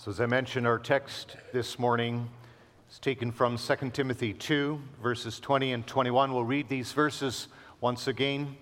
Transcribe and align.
So, 0.00 0.12
as 0.12 0.20
I 0.20 0.26
mentioned, 0.26 0.64
our 0.64 0.78
text 0.78 1.36
this 1.52 1.76
morning 1.76 2.28
is 2.88 3.00
taken 3.00 3.32
from 3.32 3.58
2 3.58 3.90
Timothy 3.90 4.32
2, 4.32 4.80
verses 5.02 5.40
20 5.40 5.72
and 5.72 5.84
21. 5.88 6.32
We'll 6.32 6.44
read 6.44 6.68
these 6.68 6.92
verses 6.92 7.48
once 7.80 8.06
again. 8.06 8.56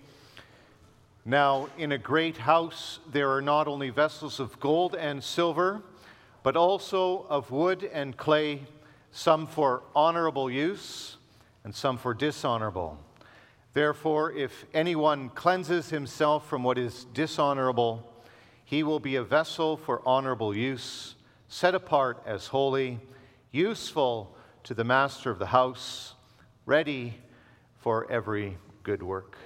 Now, 1.25 1.69
in 1.77 1.91
a 1.91 1.97
great 1.99 2.37
house, 2.37 2.97
there 3.11 3.29
are 3.29 3.41
not 3.43 3.67
only 3.67 3.91
vessels 3.91 4.39
of 4.39 4.59
gold 4.59 4.95
and 4.95 5.23
silver, 5.23 5.83
but 6.41 6.57
also 6.57 7.27
of 7.29 7.51
wood 7.51 7.87
and 7.93 8.17
clay, 8.17 8.63
some 9.11 9.45
for 9.45 9.83
honorable 9.95 10.49
use 10.49 11.17
and 11.63 11.75
some 11.75 11.99
for 11.99 12.15
dishonorable. 12.15 12.97
Therefore, 13.75 14.31
if 14.31 14.65
anyone 14.73 15.29
cleanses 15.29 15.91
himself 15.91 16.47
from 16.47 16.63
what 16.63 16.79
is 16.79 17.05
dishonorable, 17.13 18.11
he 18.65 18.81
will 18.81 18.99
be 18.99 19.17
a 19.17 19.23
vessel 19.23 19.77
for 19.77 20.01
honorable 20.03 20.55
use 20.55 21.13
set 21.47 21.73
apart 21.75 22.21
as 22.25 22.47
holy, 22.47 22.99
useful 23.51 24.35
to 24.63 24.73
the 24.73 24.83
master 24.83 25.29
of 25.29 25.39
the 25.39 25.47
house, 25.47 26.13
ready 26.65 27.15
for 27.79 28.09
every 28.11 28.57
good 28.83 29.01
work. 29.01 29.37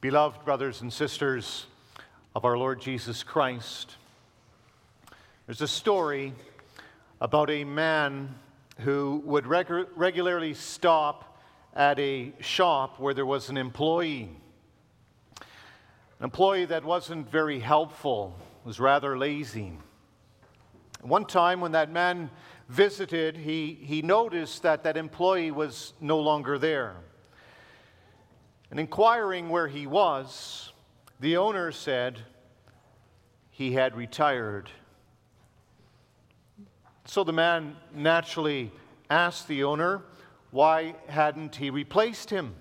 Beloved 0.00 0.44
brothers 0.44 0.82
and 0.82 0.92
sisters 0.92 1.66
of 2.34 2.44
our 2.44 2.56
Lord 2.56 2.80
Jesus 2.80 3.22
Christ, 3.22 3.96
there's 5.46 5.62
a 5.62 5.68
story 5.68 6.32
about 7.20 7.50
a 7.50 7.64
man 7.64 8.34
who 8.78 9.22
would 9.24 9.44
regu- 9.44 9.88
regularly 9.94 10.54
stop 10.54 11.38
at 11.74 11.98
a 11.98 12.32
shop 12.40 12.98
where 12.98 13.14
there 13.14 13.26
was 13.26 13.48
an 13.48 13.56
employee. 13.56 14.30
An 16.18 16.24
employee 16.24 16.64
that 16.66 16.84
wasn't 16.84 17.30
very 17.30 17.58
helpful, 17.58 18.34
was 18.64 18.80
rather 18.80 19.18
lazy. 19.18 19.78
One 21.02 21.24
time 21.24 21.60
when 21.60 21.72
that 21.72 21.90
man 21.90 22.30
visited, 22.68 23.36
he, 23.36 23.78
he 23.80 24.02
noticed 24.02 24.62
that 24.62 24.82
that 24.84 24.96
employee 24.96 25.50
was 25.50 25.92
no 26.00 26.18
longer 26.18 26.58
there. 26.58 26.96
And 28.70 28.80
inquiring 28.80 29.50
where 29.50 29.68
he 29.68 29.86
was, 29.86 30.72
the 31.20 31.36
owner 31.36 31.70
said 31.70 32.20
he 33.50 33.72
had 33.72 33.96
retired. 33.96 34.70
So 37.06 37.22
the 37.22 37.32
man 37.32 37.76
naturally 37.94 38.72
asked 39.08 39.46
the 39.48 39.64
owner, 39.64 40.02
why 40.50 40.96
hadn't 41.08 41.56
he 41.56 41.70
replaced 41.70 42.30
him? 42.30 42.54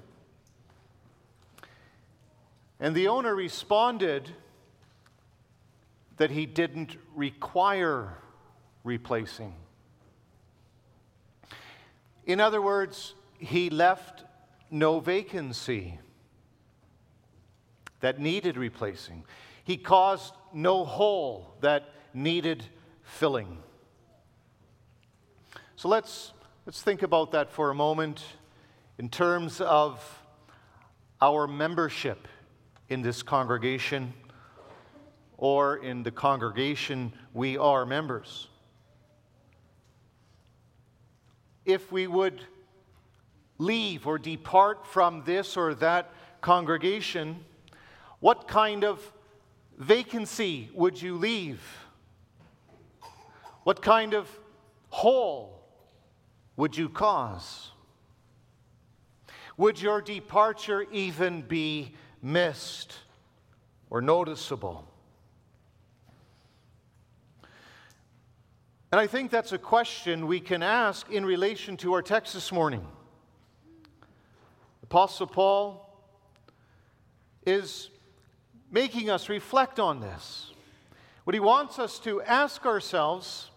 And 2.79 2.95
the 2.95 3.07
owner 3.07 3.35
responded 3.35 4.29
that 6.17 6.29
he 6.29 6.45
didn't 6.45 6.95
require 7.15 8.17
replacing. 8.83 9.55
In 12.25 12.39
other 12.39 12.61
words, 12.61 13.15
he 13.39 13.69
left 13.69 14.23
no 14.69 14.99
vacancy 14.99 15.99
that 17.99 18.19
needed 18.19 18.57
replacing. 18.57 19.23
He 19.63 19.77
caused 19.77 20.33
no 20.53 20.85
hole 20.85 21.55
that 21.61 21.89
needed 22.13 22.63
filling. 23.03 23.57
So 25.85 25.89
let's, 25.89 26.33
let's 26.65 26.81
think 26.81 27.03
about 27.03 27.33
that 27.33 27.51
for 27.51 27.69
a 27.69 27.75
moment 27.75 28.23
in 28.97 29.07
terms 29.07 29.61
of 29.61 30.03
our 31.21 31.45
membership 31.45 32.27
in 32.89 33.03
this 33.03 33.21
congregation 33.21 34.11
or 35.37 35.77
in 35.77 36.01
the 36.01 36.09
congregation 36.09 37.13
we 37.35 37.59
are 37.59 37.85
members. 37.85 38.47
If 41.65 41.91
we 41.91 42.07
would 42.07 42.41
leave 43.59 44.07
or 44.07 44.17
depart 44.17 44.87
from 44.87 45.21
this 45.23 45.55
or 45.55 45.75
that 45.75 46.09
congregation, 46.41 47.45
what 48.21 48.47
kind 48.47 48.83
of 48.83 49.13
vacancy 49.77 50.67
would 50.73 50.99
you 50.99 51.15
leave? 51.15 51.61
What 53.61 53.83
kind 53.83 54.15
of 54.15 54.27
hole 54.89 55.54
would 56.57 56.77
you 56.77 56.89
cause? 56.89 57.71
Would 59.57 59.81
your 59.81 60.01
departure 60.01 60.85
even 60.91 61.41
be 61.41 61.93
missed 62.21 62.93
or 63.89 64.01
noticeable? 64.01 64.87
And 68.91 69.01
I 69.01 69.07
think 69.07 69.31
that's 69.31 69.51
a 69.51 69.57
question 69.57 70.27
we 70.27 70.39
can 70.39 70.63
ask 70.63 71.09
in 71.09 71.25
relation 71.25 71.75
to 71.77 71.93
our 71.93 72.01
text 72.01 72.33
this 72.33 72.51
morning. 72.51 72.85
Apostle 74.83 75.27
Paul 75.27 75.89
is 77.45 77.89
making 78.71 79.09
us 79.09 79.29
reflect 79.29 79.79
on 79.79 79.99
this. 79.99 80.51
What 81.25 81.33
he 81.33 81.39
wants 81.39 81.79
us 81.79 81.99
to 81.99 82.21
ask 82.21 82.65
ourselves 82.65 83.49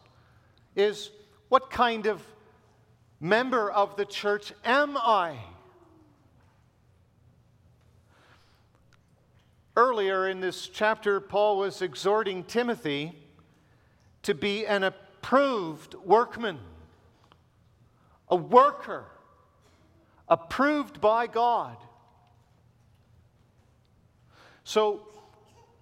is 0.75 1.11
what 1.49 1.71
kind 1.71 2.07
of 2.07 2.23
member 3.21 3.71
of 3.71 3.97
the 3.97 4.05
church 4.05 4.53
am 4.65 4.97
I? 4.97 5.37
Earlier 9.77 10.29
in 10.29 10.41
this 10.41 10.67
chapter, 10.69 11.21
Paul 11.21 11.59
was 11.59 11.83
exhorting 11.83 12.43
Timothy 12.45 13.17
to 14.23 14.35
be 14.35 14.67
an 14.67 14.83
approved 14.83 15.95
workman, 15.95 16.59
a 18.29 18.37
worker, 18.37 19.05
approved 20.29 21.01
by 21.01 21.29
God. 21.29 21.77
So, 24.65 25.07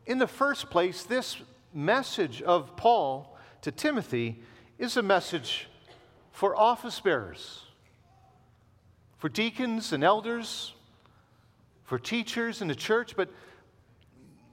in 0.04 0.18
the 0.18 0.28
first 0.28 0.70
place, 0.70 1.02
this 1.02 1.38
message 1.72 2.42
of 2.42 2.76
Paul 2.76 3.36
to 3.62 3.72
Timothy 3.72 4.42
is 4.78 4.96
a 4.96 5.02
message 5.02 5.68
for 6.36 6.54
office 6.54 7.00
bearers, 7.00 7.62
for 9.16 9.30
deacons 9.30 9.94
and 9.94 10.04
elders, 10.04 10.74
for 11.84 11.98
teachers 11.98 12.60
in 12.60 12.68
the 12.68 12.74
church, 12.74 13.16
but, 13.16 13.30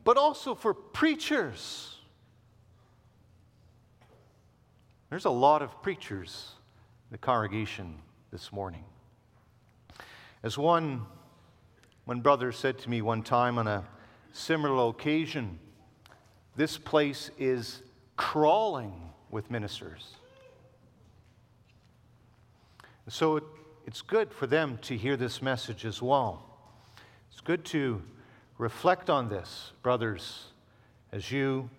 but 0.06 0.16
also 0.16 0.56
for 0.56 0.74
preachers. 0.74 1.98
There's 5.10 5.26
a 5.26 5.30
lot 5.30 5.62
of 5.62 5.84
preachers 5.84 6.52
in 7.10 7.16
the 7.16 7.18
congregation 7.18 7.96
this 8.32 8.54
morning. 8.54 8.86
As 10.42 10.58
one, 10.58 11.02
one 12.06 12.22
brother 12.22 12.54
said 12.54 12.80
to 12.80 12.90
me 12.90 13.02
one 13.02 13.24
time 13.24 13.58
on 13.58 13.68
a 13.68 13.84
similar 14.32 14.88
occasion, 14.88 15.60
this 16.56 16.78
place 16.78 17.30
is 17.38 17.82
crawling 18.16 19.10
with 19.30 19.52
ministers. 19.52 20.16
So 23.10 23.38
it, 23.38 23.44
it's 23.86 24.02
good 24.02 24.32
for 24.32 24.48
them 24.48 24.80
to 24.84 24.96
hear 24.96 25.18
this 25.18 25.42
message 25.42 25.86
as 25.86 26.02
well. 26.02 26.46
It's 27.32 27.42
good 27.42 27.66
to 27.66 28.02
reflect 28.58 29.10
on 29.10 29.30
this, 29.30 29.74
brothers, 29.82 30.46
as 31.12 31.32
you 31.32 31.70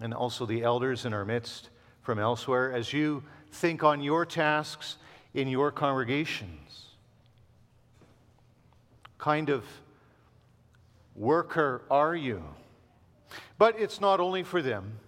and 0.00 0.14
also 0.14 0.46
the 0.46 0.62
elders 0.62 1.04
in 1.04 1.12
our 1.12 1.24
midst 1.24 1.70
from 2.02 2.18
elsewhere, 2.18 2.72
as 2.72 2.92
you 2.92 3.22
think 3.50 3.82
on 3.82 4.02
your 4.02 4.26
tasks 4.26 4.96
in 5.32 5.48
your 5.48 5.72
congregations. 5.72 6.86
Kind 9.18 9.48
of 9.48 9.64
worker 11.16 11.82
are 11.90 12.14
you? 12.14 12.42
But 13.58 13.78
it's 13.78 14.00
not 14.00 14.20
only 14.20 14.42
for 14.42 14.62
them. 14.62 14.98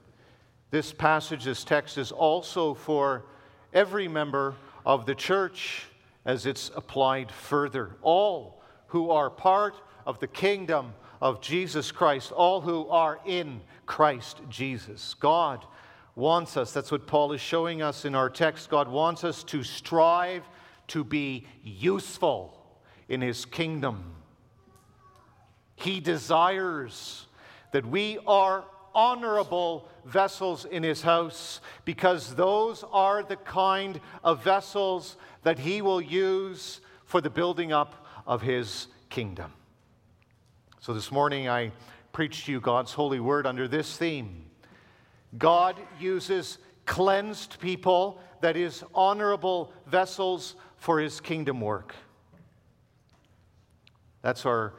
This 0.71 0.93
passage, 0.93 1.45
this 1.45 1.65
text 1.65 1.99
is 1.99 2.11
also 2.11 2.75
for 2.75 3.25
every 3.73 4.09
member 4.09 4.55
of 4.87 5.05
the 5.05 5.15
church 5.15 5.87
as 6.25 6.47
it's 6.47 6.71
applied 6.75 7.31
further. 7.31 7.97
All 8.01 8.63
who 8.87 9.11
are 9.11 9.29
part 9.29 9.75
of 10.07 10.21
the 10.21 10.29
kingdom 10.29 10.95
of 11.21 11.41
Jesus 11.43 11.91
Christ, 11.91 12.31
all 12.31 12.61
who 12.61 12.89
are 12.89 13.19
in 13.27 13.61
Christ 13.85 14.41
Jesus. 14.49 15.15
God 15.15 15.67
wants 16.15 16.57
us, 16.57 16.73
that's 16.73 16.93
what 16.93 17.07
Paul 17.07 17.33
is 17.33 17.41
showing 17.41 17.83
us 17.83 18.05
in 18.05 18.15
our 18.15 18.31
text. 18.31 18.71
God 18.71 18.89
wants 18.89 19.25
us 19.25 19.43
to 19.45 19.63
strive 19.63 20.45
to 20.89 21.03
be 21.03 21.47
useful 21.63 22.57
in 23.09 23.21
his 23.21 23.45
kingdom. 23.45 24.15
He 25.75 26.01
desires 26.01 27.27
that 27.73 27.85
we 27.85 28.19
are 28.27 28.65
honorable 28.97 29.87
vessels 30.07 30.65
in 30.65 30.83
his 30.83 31.03
house 31.03 31.61
because 31.85 32.35
those 32.35 32.83
are 32.91 33.23
the 33.23 33.37
kind 33.37 34.01
of 34.25 34.43
vessels 34.43 35.19
that 35.43 35.59
he 35.59 35.83
will 35.83 36.01
use 36.01 36.81
for 37.05 37.21
the 37.21 37.29
building 37.29 37.73
up 37.73 38.07
of 38.27 38.41
his 38.41 38.87
kingdom. 39.11 39.53
So 40.81 40.95
this 40.95 41.13
morning 41.13 41.47
I 41.47 41.73
preached 42.13 42.47
to 42.47 42.53
you 42.53 42.61
God's 42.61 42.95
holy 42.95 43.21
word 43.21 43.47
under 43.47 43.69
this 43.69 43.99
theme. 43.99 44.47
God 45.37 45.77
uses 46.01 46.57
cleansed 46.87 47.61
people, 47.61 48.19
that 48.41 48.57
is, 48.57 48.83
honorable 48.95 49.73
vessels 49.87 50.55
for 50.79 51.01
his 51.01 51.21
kingdom 51.21 51.61
work. 51.61 51.95
That's 54.23 54.47
our 54.47 54.73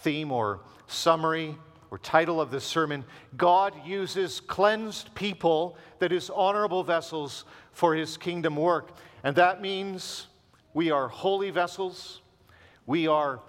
theme 0.00 0.30
or 0.30 0.60
summary 0.86 1.56
or 1.90 1.98
title 1.98 2.40
of 2.40 2.50
this 2.50 2.64
sermon. 2.64 3.04
God 3.36 3.74
uses 3.84 4.40
cleansed 4.40 5.14
people, 5.14 5.76
that 5.98 6.12
is, 6.12 6.30
honorable 6.30 6.82
vessels 6.82 7.44
for 7.72 7.94
his 7.94 8.16
kingdom 8.16 8.56
work. 8.56 8.96
And 9.22 9.36
that 9.36 9.60
means 9.60 10.26
we 10.74 10.90
are 10.90 11.08
holy 11.08 11.50
vessels, 11.50 12.20
we 12.86 13.06
are 13.06 13.40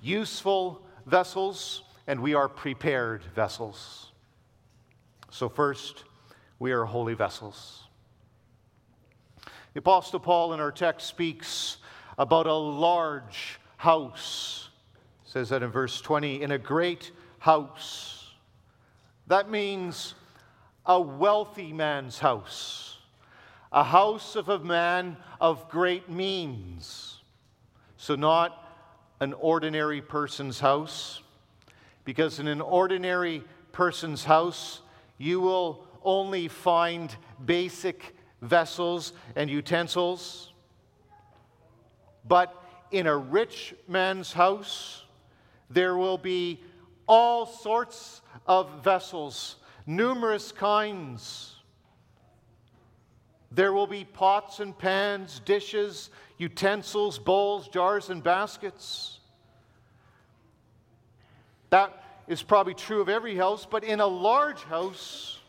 useful 0.00 0.86
vessels, 1.06 1.82
and 2.06 2.20
we 2.20 2.34
are 2.34 2.48
prepared 2.48 3.22
vessels. 3.34 4.12
So, 5.30 5.48
first, 5.48 6.04
we 6.58 6.72
are 6.72 6.84
holy 6.84 7.14
vessels. 7.14 7.84
The 9.74 9.80
Apostle 9.80 10.20
Paul 10.20 10.54
in 10.54 10.60
our 10.60 10.72
text 10.72 11.06
speaks 11.06 11.76
about 12.18 12.46
a 12.46 12.54
large 12.54 13.60
house. 13.76 14.70
says 15.24 15.50
that 15.50 15.62
in 15.62 15.70
verse 15.70 16.00
20, 16.00 16.40
in 16.40 16.52
a 16.52 16.58
great 16.58 17.12
house. 17.46 18.24
That 19.28 19.48
means 19.48 20.14
a 20.84 21.00
wealthy 21.00 21.72
man's 21.72 22.18
house, 22.18 22.98
a 23.70 23.84
house 23.84 24.34
of 24.34 24.48
a 24.48 24.58
man 24.58 25.16
of 25.40 25.68
great 25.68 26.10
means. 26.10 27.22
So, 27.98 28.16
not 28.16 28.50
an 29.20 29.32
ordinary 29.34 30.02
person's 30.02 30.58
house, 30.58 31.22
because 32.04 32.40
in 32.40 32.48
an 32.48 32.60
ordinary 32.60 33.44
person's 33.70 34.24
house, 34.24 34.80
you 35.16 35.40
will 35.40 35.86
only 36.02 36.48
find 36.48 37.14
basic 37.44 38.16
vessels 38.42 39.12
and 39.36 39.48
utensils. 39.48 40.52
But 42.26 42.52
in 42.90 43.06
a 43.06 43.16
rich 43.16 43.72
man's 43.86 44.32
house, 44.32 45.04
there 45.70 45.96
will 45.96 46.18
be 46.18 46.60
all 47.06 47.46
sorts 47.46 48.20
of 48.46 48.82
vessels, 48.82 49.56
numerous 49.86 50.52
kinds. 50.52 51.54
There 53.52 53.72
will 53.72 53.86
be 53.86 54.04
pots 54.04 54.60
and 54.60 54.76
pans, 54.76 55.40
dishes, 55.44 56.10
utensils, 56.38 57.18
bowls, 57.18 57.68
jars, 57.68 58.10
and 58.10 58.22
baskets. 58.22 59.20
That 61.70 62.02
is 62.28 62.42
probably 62.42 62.74
true 62.74 63.00
of 63.00 63.08
every 63.08 63.36
house, 63.36 63.66
but 63.68 63.84
in 63.84 64.00
a 64.00 64.06
large 64.06 64.62
house, 64.64 65.40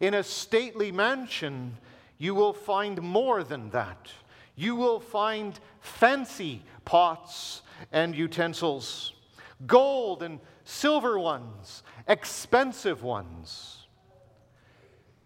in 0.00 0.14
a 0.14 0.22
stately 0.22 0.92
mansion, 0.92 1.76
you 2.18 2.34
will 2.34 2.52
find 2.52 3.00
more 3.02 3.42
than 3.42 3.70
that. 3.70 4.10
You 4.56 4.74
will 4.74 5.00
find 5.00 5.58
fancy 5.80 6.62
pots 6.84 7.62
and 7.92 8.14
utensils, 8.14 9.12
gold 9.66 10.22
and 10.22 10.40
silver 10.68 11.18
ones, 11.18 11.82
expensive 12.06 13.02
ones. 13.02 13.86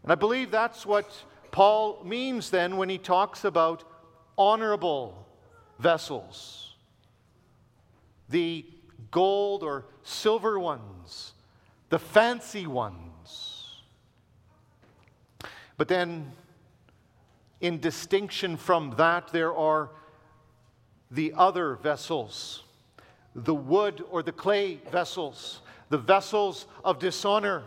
And 0.04 0.12
I 0.12 0.14
believe 0.14 0.52
that's 0.52 0.86
what 0.86 1.12
Paul 1.50 2.00
means 2.04 2.48
then 2.50 2.76
when 2.76 2.88
he 2.88 2.96
talks 2.96 3.44
about 3.44 3.82
honorable 4.38 5.26
vessels. 5.80 6.76
The 8.28 8.64
gold 9.10 9.64
or 9.64 9.86
silver 10.04 10.60
ones, 10.60 11.32
the 11.88 11.98
fancy 11.98 12.68
ones. 12.68 13.82
But 15.76 15.88
then, 15.88 16.30
in 17.60 17.80
distinction 17.80 18.56
from 18.56 18.94
that, 18.96 19.32
there 19.32 19.52
are 19.52 19.90
the 21.10 21.34
other 21.36 21.74
vessels 21.74 22.62
the 23.34 23.54
wood 23.54 24.04
or 24.10 24.22
the 24.22 24.32
clay 24.32 24.80
vessels, 24.90 25.60
the 25.88 25.98
vessels 25.98 26.66
of 26.84 26.98
dishonor. 26.98 27.64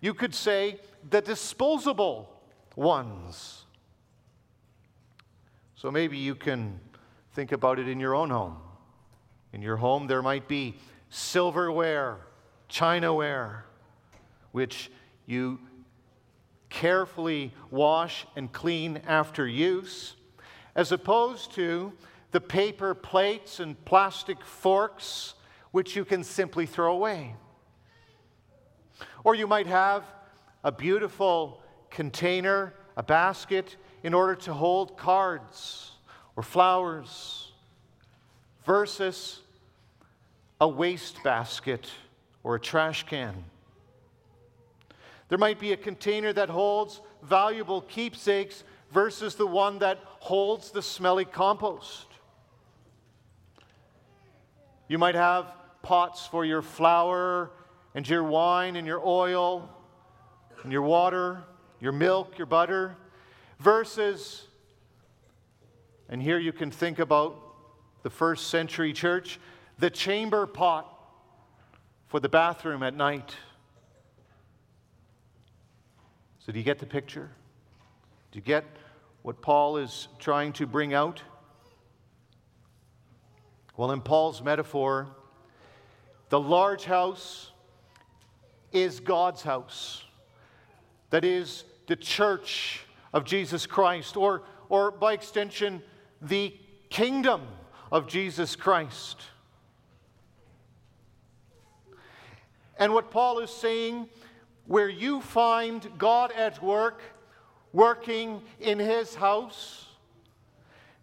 You 0.00 0.14
could 0.14 0.34
say 0.34 0.78
the 1.08 1.20
disposable 1.20 2.30
ones. 2.76 3.64
So 5.74 5.90
maybe 5.90 6.18
you 6.18 6.34
can 6.34 6.78
think 7.32 7.52
about 7.52 7.78
it 7.78 7.88
in 7.88 8.00
your 8.00 8.14
own 8.14 8.30
home. 8.30 8.56
In 9.52 9.62
your 9.62 9.76
home, 9.76 10.06
there 10.06 10.22
might 10.22 10.46
be 10.46 10.76
silverware, 11.08 12.18
chinaware, 12.68 13.62
which 14.52 14.90
you 15.26 15.58
carefully 16.68 17.52
wash 17.70 18.26
and 18.36 18.52
clean 18.52 19.00
after 19.06 19.46
use, 19.46 20.14
as 20.74 20.92
opposed 20.92 21.52
to 21.52 21.92
the 22.30 22.40
paper 22.40 22.94
plates 22.94 23.60
and 23.60 23.82
plastic 23.84 24.44
forks, 24.44 25.34
which 25.72 25.96
you 25.96 26.04
can 26.04 26.22
simply 26.24 26.66
throw 26.66 26.92
away. 26.92 27.34
Or 29.24 29.34
you 29.34 29.46
might 29.46 29.66
have 29.66 30.04
a 30.64 30.72
beautiful 30.72 31.62
container, 31.90 32.74
a 32.96 33.02
basket, 33.02 33.76
in 34.02 34.14
order 34.14 34.34
to 34.34 34.52
hold 34.52 34.96
cards 34.96 35.92
or 36.36 36.42
flowers, 36.42 37.52
versus 38.64 39.40
a 40.60 40.68
waste 40.68 41.22
basket 41.24 41.90
or 42.42 42.54
a 42.54 42.60
trash 42.60 43.04
can. 43.04 43.44
There 45.28 45.38
might 45.38 45.58
be 45.58 45.72
a 45.72 45.76
container 45.76 46.32
that 46.32 46.48
holds 46.48 47.00
valuable 47.22 47.82
keepsakes 47.82 48.64
versus 48.90 49.34
the 49.34 49.46
one 49.46 49.78
that 49.78 49.98
holds 50.04 50.70
the 50.70 50.82
smelly 50.82 51.24
compost. 51.24 52.06
You 54.90 54.98
might 54.98 55.14
have 55.14 55.54
pots 55.80 56.26
for 56.26 56.44
your 56.44 56.60
flour 56.60 57.50
and 57.94 58.06
your 58.06 58.24
wine 58.24 58.76
and 58.76 58.86
your 58.86 59.00
oil 59.02 59.70
and 60.62 60.70
your 60.70 60.82
water, 60.82 61.44
your 61.80 61.92
milk, 61.92 62.36
your 62.36 62.46
butter, 62.46 62.96
Verses, 63.60 64.46
and 66.08 66.22
here 66.22 66.38
you 66.38 66.50
can 66.50 66.70
think 66.70 66.98
about 66.98 67.38
the 68.02 68.08
first 68.08 68.48
century 68.48 68.94
church, 68.94 69.38
the 69.78 69.90
chamber 69.90 70.46
pot 70.46 70.90
for 72.08 72.18
the 72.18 72.28
bathroom 72.30 72.82
at 72.82 72.94
night. 72.94 73.36
So, 76.38 76.52
do 76.52 76.58
you 76.58 76.64
get 76.64 76.78
the 76.78 76.86
picture? 76.86 77.30
Do 78.32 78.38
you 78.38 78.42
get 78.42 78.64
what 79.20 79.42
Paul 79.42 79.76
is 79.76 80.08
trying 80.18 80.54
to 80.54 80.66
bring 80.66 80.94
out? 80.94 81.20
Well, 83.80 83.92
in 83.92 84.02
Paul's 84.02 84.42
metaphor, 84.42 85.08
the 86.28 86.38
large 86.38 86.84
house 86.84 87.50
is 88.72 89.00
God's 89.00 89.40
house. 89.40 90.04
That 91.08 91.24
is 91.24 91.64
the 91.86 91.96
church 91.96 92.84
of 93.14 93.24
Jesus 93.24 93.64
Christ, 93.64 94.18
or, 94.18 94.42
or 94.68 94.90
by 94.90 95.14
extension, 95.14 95.80
the 96.20 96.54
kingdom 96.90 97.40
of 97.90 98.06
Jesus 98.06 98.54
Christ. 98.54 99.22
And 102.78 102.92
what 102.92 103.10
Paul 103.10 103.38
is 103.38 103.50
saying, 103.50 104.10
where 104.66 104.90
you 104.90 105.22
find 105.22 105.88
God 105.96 106.32
at 106.32 106.62
work, 106.62 107.00
working 107.72 108.42
in 108.60 108.78
his 108.78 109.14
house, 109.14 109.86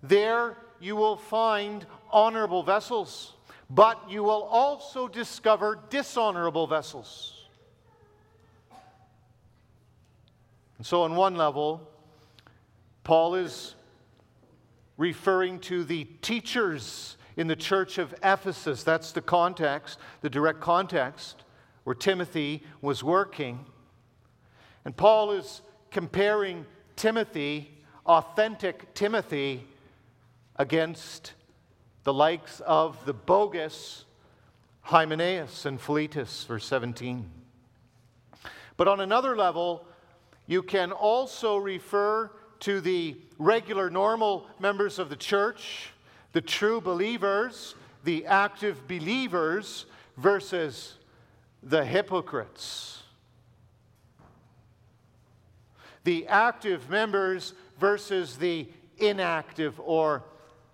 there 0.03 0.57
you 0.79 0.95
will 0.95 1.17
find 1.17 1.83
honorable 2.17 2.63
vessels, 2.63 3.33
but 3.69 4.09
you 4.09 4.23
will 4.23 4.41
also 4.43 5.07
discover 5.07 5.77
dishonorable 5.91 6.65
vessels. 6.65 7.45
And 10.77 10.85
so, 10.85 11.03
on 11.03 11.15
one 11.15 11.35
level, 11.35 11.87
Paul 13.03 13.35
is 13.35 13.75
referring 14.97 15.59
to 15.59 15.83
the 15.83 16.05
teachers 16.23 17.17
in 17.35 17.45
the 17.45 17.55
church 17.55 17.99
of 17.99 18.15
Ephesus. 18.23 18.83
That's 18.83 19.11
the 19.11 19.21
context, 19.21 19.99
the 20.21 20.29
direct 20.29 20.59
context 20.59 21.43
where 21.83 21.95
Timothy 21.95 22.63
was 22.81 23.03
working. 23.03 23.63
And 24.85 24.97
Paul 24.97 25.31
is 25.31 25.61
comparing 25.91 26.65
Timothy, 26.95 27.71
authentic 28.07 28.95
Timothy, 28.95 29.67
against 30.55 31.33
the 32.07 32.13
likes 32.13 32.61
of 32.61 33.03
the 33.05 33.11
bogus 33.11 34.05
Hymenaeus 34.79 35.65
and 35.65 35.77
Philetus, 35.77 36.45
verse 36.45 36.63
17. 36.63 37.29
But 38.77 38.87
on 38.87 39.01
another 39.01 39.35
level, 39.35 39.85
you 40.45 40.63
can 40.63 40.93
also 40.93 41.57
refer 41.57 42.31
to 42.61 42.79
the 42.79 43.17
regular, 43.37 43.89
normal 43.89 44.47
members 44.57 44.99
of 44.99 45.09
the 45.09 45.17
church, 45.17 45.89
the 46.31 46.39
true 46.39 46.79
believers, 46.79 47.75
the 48.05 48.25
active 48.25 48.87
believers, 48.87 49.85
versus 50.15 50.93
the 51.61 51.83
hypocrites. 51.83 53.03
The 56.05 56.25
active 56.27 56.89
members 56.89 57.53
versus 57.81 58.37
the 58.37 58.69
inactive 58.97 59.77
or 59.83 60.23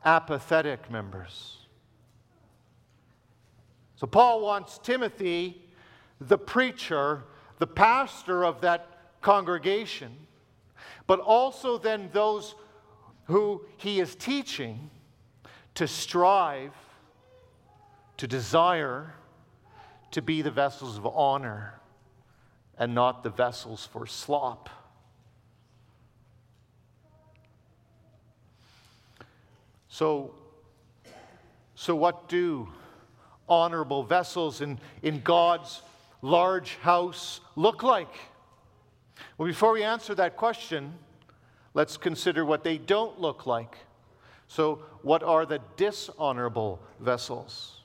apathetic 0.06 0.90
members. 0.92 1.58
So, 3.96 4.08
Paul 4.08 4.42
wants 4.42 4.80
Timothy, 4.80 5.62
the 6.20 6.38
preacher, 6.38 7.24
the 7.60 7.68
pastor 7.68 8.44
of 8.44 8.62
that 8.62 9.22
congregation, 9.22 10.16
but 11.08 11.20
also 11.20 11.78
then 11.78 12.10
those 12.12 12.56
who 13.26 13.64
he 13.78 14.00
is 14.00 14.16
teaching 14.16 14.90
to 15.76 15.88
strive, 15.88 16.74
to 18.18 18.28
desire 18.28 19.14
to 20.12 20.22
be 20.22 20.42
the 20.42 20.52
vessels 20.52 20.98
of 20.98 21.08
honor 21.08 21.80
and 22.78 22.94
not 22.94 23.24
the 23.24 23.30
vessels 23.30 23.88
for 23.92 24.06
slop. 24.06 24.70
So, 29.94 30.34
so 31.76 31.96
what 31.96 32.28
do 32.28 32.68
honorable 33.48 34.02
vessels 34.02 34.60
in, 34.60 34.80
in 35.04 35.22
God's 35.22 35.84
large 36.24 36.78
house 36.78 37.42
look 37.56 37.84
like? 37.84 38.12
Well, 39.38 39.48
before 39.48 39.72
we 39.72 39.84
answer 39.84 40.16
that 40.16 40.36
question, 40.36 40.96
let's 41.76 41.96
consider 41.96 42.44
what 42.44 42.64
they 42.64 42.80
don't 42.80 43.22
look 43.22 43.46
like. 43.46 43.78
So, 44.48 44.82
what 45.04 45.22
are 45.22 45.46
the 45.46 45.60
dishonorable 45.78 46.82
vessels? 47.00 47.82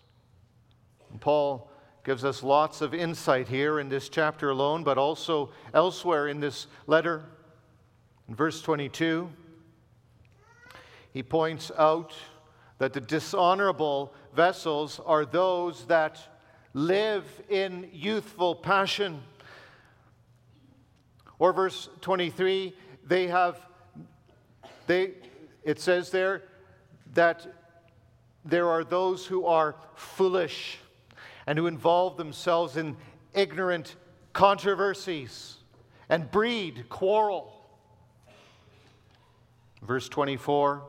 And 1.11 1.21
Paul 1.21 1.71
gives 2.05 2.25
us 2.25 2.43
lots 2.43 2.81
of 2.81 2.95
insight 2.95 3.49
here 3.49 3.81
in 3.81 3.91
this 3.91 4.09
chapter 4.09 4.49
alone, 4.49 4.83
but 4.83 4.97
also 4.97 5.51
elsewhere 5.75 6.29
in 6.29 6.41
this 6.41 6.69
letter. 6.87 7.27
In 8.31 8.35
verse 8.35 8.63
22, 8.63 9.29
he 11.19 11.23
points 11.25 11.73
out 11.77 12.15
that 12.79 12.93
the 12.93 13.01
dishonorable 13.01 14.15
vessels 14.37 15.01
are 15.05 15.25
those 15.25 15.85
that 15.87 16.17
live 16.75 17.25
in 17.49 17.91
youthful 17.93 18.55
passion. 18.55 19.21
Or 21.41 21.53
verse 21.53 21.89
23, 22.03 22.73
they 23.05 23.27
have, 23.27 23.59
they, 24.87 25.15
it 25.65 25.81
says 25.81 26.11
there 26.11 26.45
that 27.15 27.49
there 28.45 28.69
are 28.69 28.85
those 28.85 29.27
who 29.27 29.45
are 29.45 29.75
foolish 29.97 30.79
and 31.49 31.59
who 31.59 31.67
involve 31.67 32.17
themselves 32.17 32.77
in 32.77 32.97
ignorant 33.35 33.97
controversies 34.33 35.57
and 36.09 36.31
breed 36.31 36.89
quarrel. 36.89 37.53
Verse 39.83 40.09
24 40.09 40.85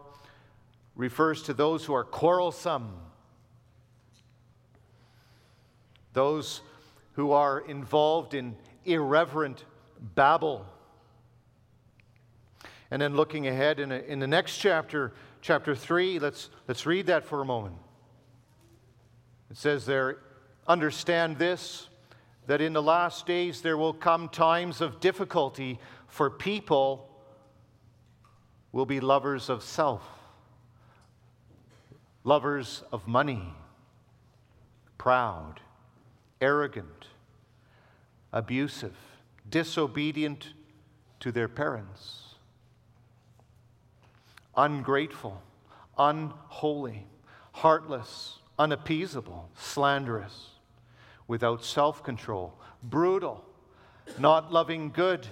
refers 0.99 1.43
to 1.43 1.53
those 1.53 1.85
who 1.85 1.93
are 1.93 2.03
quarrelsome, 2.03 2.91
those 6.11 6.59
who 7.13 7.31
are 7.31 7.61
involved 7.61 8.33
in 8.33 8.53
irreverent 8.83 9.63
babble. 10.13 10.65
And 12.91 13.01
then 13.01 13.15
looking 13.15 13.47
ahead 13.47 13.79
in, 13.79 13.93
a, 13.93 13.99
in 13.99 14.19
the 14.19 14.27
next 14.27 14.57
chapter, 14.57 15.13
chapter 15.41 15.73
3, 15.73 16.19
let's, 16.19 16.49
let's 16.67 16.85
read 16.85 17.05
that 17.05 17.23
for 17.23 17.39
a 17.39 17.45
moment. 17.45 17.77
It 19.49 19.55
says 19.55 19.85
there, 19.85 20.17
understand 20.67 21.37
this, 21.37 21.87
that 22.45 22.59
in 22.59 22.73
the 22.73 22.83
last 22.83 23.25
days 23.25 23.61
there 23.61 23.77
will 23.77 23.93
come 23.93 24.27
times 24.27 24.81
of 24.81 24.99
difficulty, 24.99 25.79
for 26.07 26.29
people 26.29 27.09
will 28.73 28.85
be 28.85 28.99
lovers 28.99 29.47
of 29.47 29.63
self 29.63 30.18
lovers 32.23 32.83
of 32.91 33.07
money, 33.07 33.53
proud, 34.97 35.61
arrogant, 36.41 37.07
abusive, 38.33 38.95
disobedient 39.49 40.49
to 41.19 41.31
their 41.31 41.47
parents, 41.47 42.35
ungrateful, 44.55 45.41
unholy, 45.97 47.05
heartless, 47.53 48.39
unappeasable, 48.57 49.49
slanderous, 49.55 50.49
without 51.27 51.63
self 51.63 52.03
control, 52.03 52.53
brutal, 52.83 53.43
not 54.17 54.51
loving 54.51 54.89
good, 54.89 55.27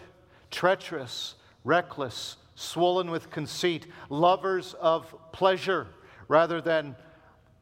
treacherous, 0.51 1.35
reckless, 1.63 2.37
swollen 2.55 3.11
with 3.11 3.29
conceit, 3.29 3.87
lovers 4.09 4.73
of 4.75 5.13
pleasure 5.31 5.87
rather 6.27 6.61
than 6.61 6.95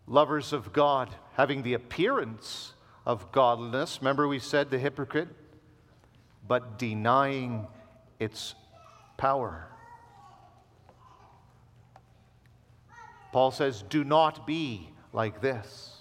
lovers 0.07 0.53
of 0.53 0.74
God, 0.74 1.10
having 1.34 1.63
the 1.63 1.74
appearance 1.74 2.74
of 3.05 3.31
godliness. 3.31 4.00
Remember, 4.01 4.27
we 4.27 4.39
said 4.39 4.69
the 4.69 4.79
hypocrite, 4.79 5.29
but 6.48 6.77
denying 6.77 7.67
its 8.19 8.55
power. 9.17 9.67
Paul 13.31 13.51
says, 13.51 13.84
Do 13.89 14.03
not 14.03 14.48
be 14.48 14.89
like 15.12 15.41
this, 15.41 15.98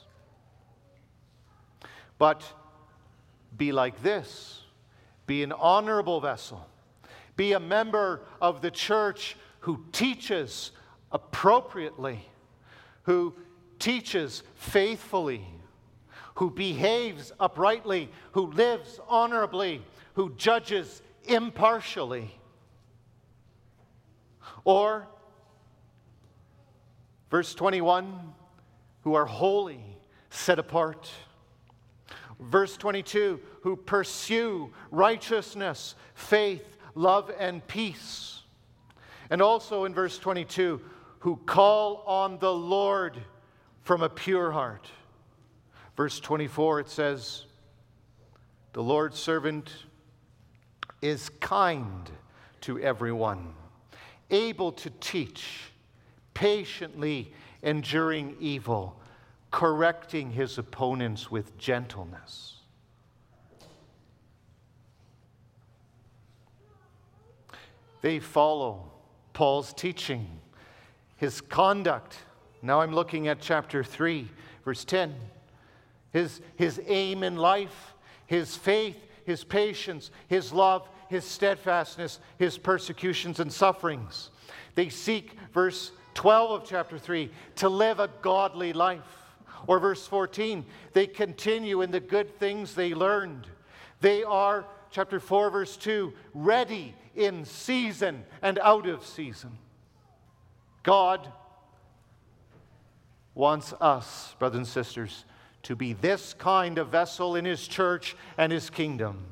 but 2.19 2.43
be 3.57 3.73
like 3.73 4.03
this. 4.03 4.61
Be 5.27 5.43
an 5.43 5.53
honorable 5.53 6.21
vessel. 6.21 6.69
Be 7.37 7.53
a 7.53 7.61
member 7.61 8.21
of 8.41 8.61
the 8.61 8.71
church 8.71 9.37
who 9.61 9.85
teaches 9.91 10.71
appropriately 11.11 12.29
who 13.05 13.35
teaches 13.79 14.43
faithfully, 14.55 15.47
who 16.37 16.51
behaves 16.51 17.33
uprightly, 17.39 18.11
who 18.33 18.47
lives 18.53 19.01
honorably, 19.09 19.83
who 20.15 20.35
judges 20.35 21.03
impartially. 21.25 22.31
Or, 24.65 25.07
verse 27.31 27.55
21, 27.55 28.33
who 29.03 29.15
are 29.15 29.27
holy, 29.27 29.81
set 30.31 30.59
apart. 30.59 31.11
Verse 32.41 32.77
22, 32.77 33.41
who 33.63 33.77
pursue 33.77 34.73
righteousness, 34.91 35.95
faith, 36.15 36.77
love, 36.95 37.31
and 37.39 37.67
peace. 37.67 38.41
And 39.31 39.41
also 39.41 39.85
in 39.85 39.95
verse 39.95 40.19
22, 40.19 40.81
who 41.25 41.37
call 41.47 42.05
on 42.07 42.37
the 42.39 42.53
Lord 42.53 43.17
from 43.81 44.03
a 44.03 44.11
pure 44.11 44.51
heart. 44.51 44.91
Verse 45.97 46.21
24, 46.21 46.81
it 46.81 46.91
says, 46.91 47.47
The 48.75 48.83
Lord's 48.83 49.19
servant 49.19 49.73
is 51.01 51.31
kind 51.41 52.11
to 52.61 52.79
everyone, 52.79 53.55
able 54.31 54.71
to 54.73 54.91
teach, 55.01 55.71
patiently 56.35 57.33
enduring 57.63 58.37
evil, 58.39 59.01
correcting 59.51 60.31
his 60.31 60.59
opponents 60.59 61.31
with 61.31 61.57
gentleness. 61.57 62.57
They 68.03 68.19
follow 68.19 68.93
Paul's 69.33 69.73
teaching 69.73 70.43
his 71.25 71.41
conduct. 71.41 72.19
Now 72.61 72.83
I'm 72.83 72.95
looking 72.95 73.29
at 73.29 73.41
chapter 73.41 73.83
3, 73.83 74.29
verse 74.63 74.85
10. 74.85 75.15
His, 76.13 76.43
his 76.57 76.83
aim 76.87 77.23
in 77.23 77.37
life, 77.37 77.95
his 78.27 78.57
faith, 78.57 78.99
his 79.25 79.43
patience, 79.43 80.11
his 80.29 80.53
love, 80.53 80.87
his 81.09 81.25
steadfastness, 81.25 82.21
his 82.39 82.59
persecutions 82.59 83.41
and 83.41 83.51
sufferings. 83.51 84.29
They 84.75 84.91
seek, 84.91 85.33
verse 85.55 85.93
12 86.13 86.51
of 86.51 86.69
chapter 86.69 86.99
3, 86.99 87.31
to 87.57 87.71
live 87.71 88.01
a 88.01 88.11
godly 88.21 88.75
life. 88.75 89.01
Or 89.67 89.79
verse 89.79 90.07
14, 90.07 90.63
they 90.93 91.07
continue 91.07 91.81
in 91.81 91.91
the 91.91 92.01
good 92.01 92.39
things 92.39 92.75
they 92.75 92.93
learned. 92.93 93.47
They 94.03 94.25
are, 94.25 94.67
chapter 94.91 95.21
4, 95.21 95.49
verse 95.49 95.79
2, 95.79 96.13
ready 96.35 96.95
in 97.17 97.47
season 97.47 98.25
and 98.43 98.59
out 98.59 98.87
of 98.87 99.07
season. 99.07 99.57
God 100.85 101.33
wants 103.35 103.73
us, 103.81 104.37
brothers 104.39 104.59
and 104.59 104.67
sisters, 104.69 105.25
to 105.65 105.75
be 105.75 105.95
this 105.95 106.35
kind 106.35 106.79
of 106.79 106.89
vessel 106.89 107.35
in 107.35 107.45
His 107.45 107.67
church 107.67 108.15
and 108.39 108.53
His 108.53 108.71
kingdom. 108.71 109.25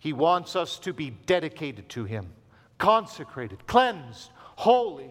He 0.00 0.12
wants 0.12 0.56
us 0.56 0.78
to 0.80 0.92
be 0.92 1.10
dedicated 1.10 1.88
to 1.90 2.04
Him, 2.04 2.32
consecrated, 2.78 3.66
cleansed, 3.66 4.30
holy. 4.56 5.10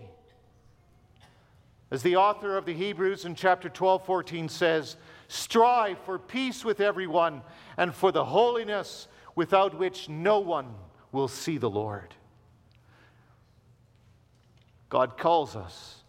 As 1.91 2.01
the 2.01 2.17
author 2.17 2.57
of 2.57 2.65
the 2.65 2.73
Hebrews 2.73 3.23
in 3.23 3.35
chapter 3.35 3.69
12, 3.69 4.05
14 4.05 4.49
says, 4.49 4.97
strive 5.27 5.99
for 5.99 6.17
peace 6.17 6.65
with 6.65 6.81
everyone 6.81 7.41
and 7.77 7.93
for 7.93 8.11
the 8.11 8.25
holiness 8.25 9.07
without 9.35 9.77
which 9.77 10.09
no 10.09 10.39
one 10.39 10.73
will 11.11 11.27
see 11.27 11.57
the 11.57 11.69
Lord. 11.69 12.15
God 14.89 15.17
calls 15.17 15.55
us 15.55 16.03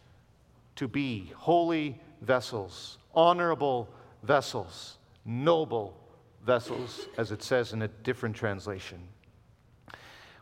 to 0.77 0.87
be 0.87 1.33
holy 1.37 2.01
vessels, 2.23 2.99
honorable 3.15 3.89
vessels, 4.23 4.99
noble 5.25 5.97
vessels, 6.45 7.09
as 7.17 7.33
it 7.33 7.43
says 7.43 7.73
in 7.73 7.83
a 7.83 7.89
different 7.89 8.37
translation. 8.37 8.99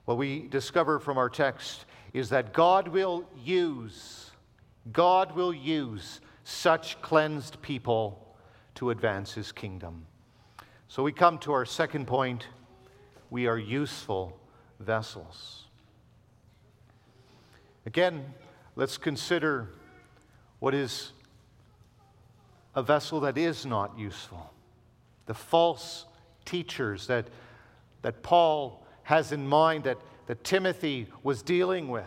What 0.05 0.19
we 0.19 0.47
discover 0.49 0.99
from 0.99 1.19
our 1.19 1.31
text 1.31 1.87
is 2.12 2.28
that 2.28 2.52
God 2.52 2.88
will 2.88 3.25
use, 3.43 4.31
God 4.93 5.35
will 5.35 5.52
use 5.52 6.21
such 6.45 7.00
cleansed 7.02 7.61
people 7.61 8.37
to 8.76 8.90
advance 8.90 9.33
his 9.33 9.50
kingdom. 9.50 10.07
So 10.88 11.02
we 11.02 11.12
come 11.12 11.38
to 11.38 11.52
our 11.52 11.64
second 11.64 12.07
point 12.07 12.47
we 13.31 13.47
are 13.47 13.59
useful 13.59 14.38
vessels. 14.78 15.65
Again, 17.87 18.35
let's 18.75 18.99
consider 18.99 19.69
what 20.59 20.75
is 20.75 21.12
a 22.75 22.83
vessel 22.83 23.21
that 23.21 23.38
is 23.38 23.64
not 23.64 23.97
useful. 23.97 24.52
The 25.26 25.35
false 25.35 26.05
teachers 26.45 27.07
that, 27.07 27.28
that 28.02 28.25
Paul 28.25 28.85
has 29.05 29.31
in 29.31 29.47
mind 29.47 29.85
that, 29.85 29.99
that 30.26 30.43
Timothy 30.43 31.07
was 31.23 31.43
dealing 31.43 31.88
with. 31.88 32.05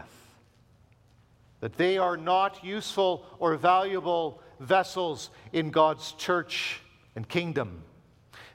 That 1.61 1.77
they 1.77 1.97
are 1.97 2.17
not 2.17 2.63
useful 2.63 3.25
or 3.39 3.55
valuable 3.55 4.41
vessels 4.59 5.29
in 5.53 5.71
God's 5.71 6.11
church 6.13 6.81
and 7.15 7.27
kingdom. 7.27 7.83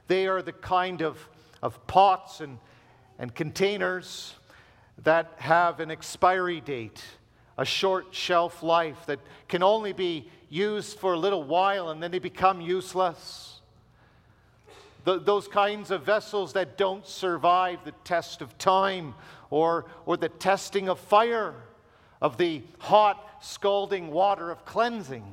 They 0.08 0.26
are 0.26 0.42
the 0.42 0.52
kind 0.52 1.00
of, 1.00 1.18
of 1.62 1.86
pots 1.86 2.40
and, 2.40 2.58
and 3.18 3.34
containers 3.34 4.34
that 5.02 5.32
have 5.36 5.80
an 5.80 5.90
expiry 5.90 6.60
date, 6.60 7.04
a 7.58 7.64
short 7.64 8.14
shelf 8.14 8.62
life 8.62 9.06
that 9.06 9.20
can 9.48 9.62
only 9.62 9.92
be 9.92 10.28
used 10.48 10.98
for 10.98 11.14
a 11.14 11.18
little 11.18 11.42
while 11.42 11.90
and 11.90 12.02
then 12.02 12.10
they 12.10 12.18
become 12.18 12.60
useless. 12.60 13.60
The, 15.04 15.18
those 15.18 15.48
kinds 15.48 15.90
of 15.90 16.04
vessels 16.04 16.54
that 16.54 16.78
don't 16.78 17.06
survive 17.06 17.80
the 17.84 17.92
test 18.04 18.40
of 18.40 18.56
time 18.56 19.14
or, 19.50 19.86
or 20.06 20.16
the 20.16 20.28
testing 20.28 20.88
of 20.88 20.98
fire, 20.98 21.54
of 22.22 22.38
the 22.38 22.62
hot, 22.78 23.42
scalding 23.42 24.10
water 24.10 24.50
of 24.50 24.64
cleansing. 24.64 25.24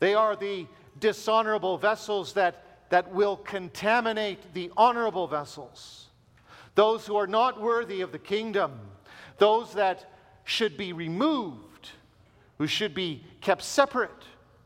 They 0.00 0.14
are 0.14 0.36
the 0.36 0.66
dishonorable 0.98 1.78
vessels 1.78 2.34
that, 2.34 2.88
that 2.90 3.12
will 3.12 3.36
contaminate 3.36 4.52
the 4.52 4.70
honorable 4.76 5.26
vessels. 5.26 6.01
Those 6.74 7.06
who 7.06 7.16
are 7.16 7.26
not 7.26 7.60
worthy 7.60 8.00
of 8.00 8.12
the 8.12 8.18
kingdom, 8.18 8.72
those 9.38 9.74
that 9.74 10.10
should 10.44 10.76
be 10.76 10.92
removed, 10.92 11.90
who 12.58 12.66
should 12.66 12.94
be 12.94 13.24
kept 13.40 13.62
separate 13.62 14.10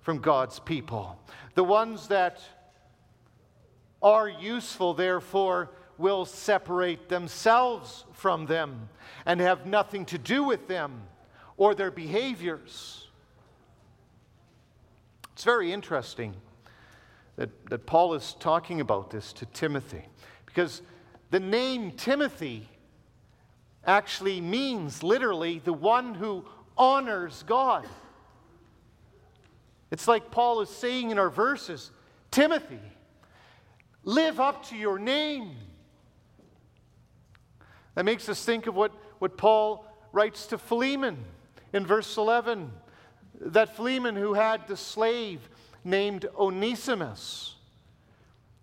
from 0.00 0.18
God's 0.18 0.60
people. 0.60 1.18
The 1.54 1.64
ones 1.64 2.08
that 2.08 2.40
are 4.02 4.28
useful, 4.28 4.94
therefore, 4.94 5.70
will 5.98 6.24
separate 6.24 7.08
themselves 7.08 8.04
from 8.12 8.46
them 8.46 8.88
and 9.24 9.40
have 9.40 9.66
nothing 9.66 10.04
to 10.06 10.18
do 10.18 10.44
with 10.44 10.68
them 10.68 11.02
or 11.56 11.74
their 11.74 11.90
behaviors. 11.90 13.08
It's 15.32 15.44
very 15.44 15.72
interesting 15.72 16.34
that, 17.36 17.66
that 17.66 17.86
Paul 17.86 18.14
is 18.14 18.36
talking 18.38 18.80
about 18.80 19.10
this 19.10 19.32
to 19.34 19.46
Timothy 19.46 20.04
because 20.44 20.82
the 21.30 21.40
name 21.40 21.92
Timothy 21.92 22.68
actually 23.84 24.40
means 24.40 25.02
literally 25.02 25.60
the 25.60 25.72
one 25.72 26.14
who 26.14 26.44
honors 26.76 27.44
God. 27.46 27.86
It's 29.90 30.08
like 30.08 30.30
Paul 30.30 30.60
is 30.60 30.68
saying 30.68 31.10
in 31.10 31.18
our 31.18 31.30
verses 31.30 31.90
Timothy, 32.30 32.80
live 34.04 34.40
up 34.40 34.66
to 34.68 34.76
your 34.76 34.98
name. 34.98 35.56
That 37.94 38.04
makes 38.04 38.28
us 38.28 38.44
think 38.44 38.66
of 38.66 38.74
what, 38.74 38.92
what 39.20 39.38
Paul 39.38 39.86
writes 40.12 40.46
to 40.48 40.58
Philemon 40.58 41.24
in 41.72 41.86
verse 41.86 42.16
11 42.16 42.70
that 43.40 43.76
Philemon 43.76 44.16
who 44.16 44.34
had 44.34 44.66
the 44.66 44.76
slave 44.76 45.48
named 45.84 46.26
Onesimus. 46.38 47.54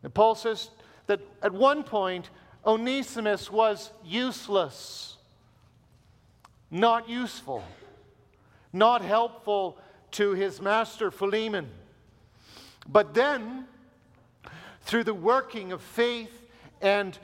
And 0.01 0.13
Paul 0.13 0.35
says 0.35 0.69
that 1.07 1.21
at 1.41 1.53
one 1.53 1.83
point, 1.83 2.29
Onesimus 2.65 3.51
was 3.51 3.91
useless, 4.05 5.17
not 6.71 7.09
useful, 7.09 7.63
not 8.71 9.01
helpful 9.01 9.77
to 10.11 10.33
his 10.33 10.61
master 10.61 11.11
Philemon. 11.11 11.69
But 12.87 13.13
then, 13.13 13.65
through 14.81 15.03
the 15.03 15.13
working 15.13 15.71
of 15.71 15.81
faith 15.81 16.31
and 16.81 17.17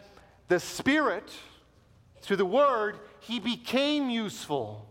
the 0.47 0.59
Spirit, 0.59 1.31
through 2.21 2.37
the 2.37 2.45
Word, 2.45 2.99
he 3.19 3.39
became 3.39 4.09
useful. 4.09 4.85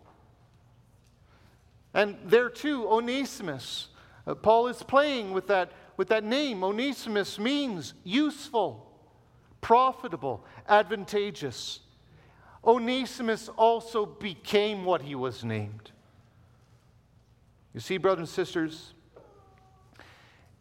And 1.95 2.17
there 2.25 2.51
too, 2.51 2.89
Onesimus. 2.89 3.89
Uh, 4.27 4.35
Paul 4.35 4.69
is 4.69 4.83
playing 4.83 5.33
with 5.33 5.47
that, 5.49 5.73
with 5.97 6.09
that 6.09 6.25
name. 6.25 6.63
Onesimus 6.63 7.39
means 7.39 7.95
useful, 8.05 8.88
profitable, 9.61 10.45
advantageous. 10.69 11.81
Onesimus 12.65 13.49
also 13.57 14.07
became 14.07 14.85
what 14.85 15.03
he 15.03 15.15
was 15.15 15.45
named. 15.45 15.91
You 17.75 17.81
see, 17.81 17.97
brothers 17.97 18.21
and 18.21 18.29
sisters, 18.29 18.95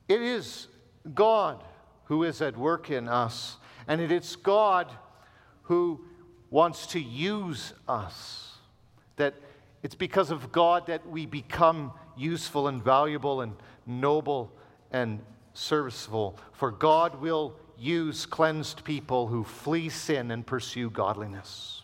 it 0.07 0.21
is 0.21 0.67
God 1.13 1.63
who 2.05 2.23
is 2.23 2.41
at 2.41 2.57
work 2.57 2.89
in 2.89 3.07
us, 3.07 3.57
and 3.87 3.99
it 3.99 4.11
is 4.11 4.35
God 4.35 4.91
who 5.63 6.01
wants 6.49 6.87
to 6.87 6.99
use 6.99 7.73
us. 7.87 8.57
That 9.17 9.33
it's 9.83 9.95
because 9.95 10.31
of 10.31 10.51
God 10.51 10.87
that 10.87 11.07
we 11.09 11.25
become 11.25 11.91
useful 12.15 12.67
and 12.67 12.83
valuable 12.83 13.41
and 13.41 13.53
noble 13.85 14.51
and 14.91 15.21
serviceable. 15.53 16.37
For 16.53 16.71
God 16.71 17.21
will 17.21 17.55
use 17.79 18.25
cleansed 18.25 18.83
people 18.83 19.27
who 19.27 19.43
flee 19.43 19.89
sin 19.89 20.31
and 20.31 20.45
pursue 20.45 20.89
godliness. 20.89 21.83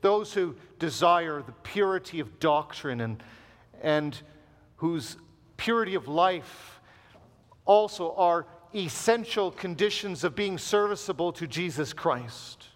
Those 0.00 0.32
who 0.32 0.56
desire 0.78 1.42
the 1.42 1.52
purity 1.52 2.20
of 2.20 2.40
doctrine 2.40 3.00
and, 3.00 3.22
and 3.82 4.18
whose 4.76 5.16
purity 5.56 5.94
of 5.94 6.08
life 6.08 6.80
also 7.64 8.14
are 8.14 8.46
essential 8.74 9.50
conditions 9.50 10.24
of 10.24 10.34
being 10.34 10.58
serviceable 10.58 11.32
to 11.32 11.46
Jesus 11.46 11.92
Christ. 11.92 12.66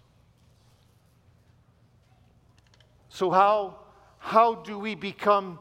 So, 3.09 3.31
how 3.31 3.79
how 4.27 4.55
do 4.55 4.77
we 4.77 4.93
become 4.93 5.57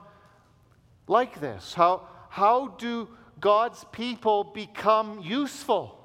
like 1.07 1.41
this? 1.41 1.73
How, 1.75 2.09
how 2.29 2.69
do 2.79 3.09
God's 3.39 3.85
people 3.93 4.43
become 4.43 5.21
useful? 5.23 5.96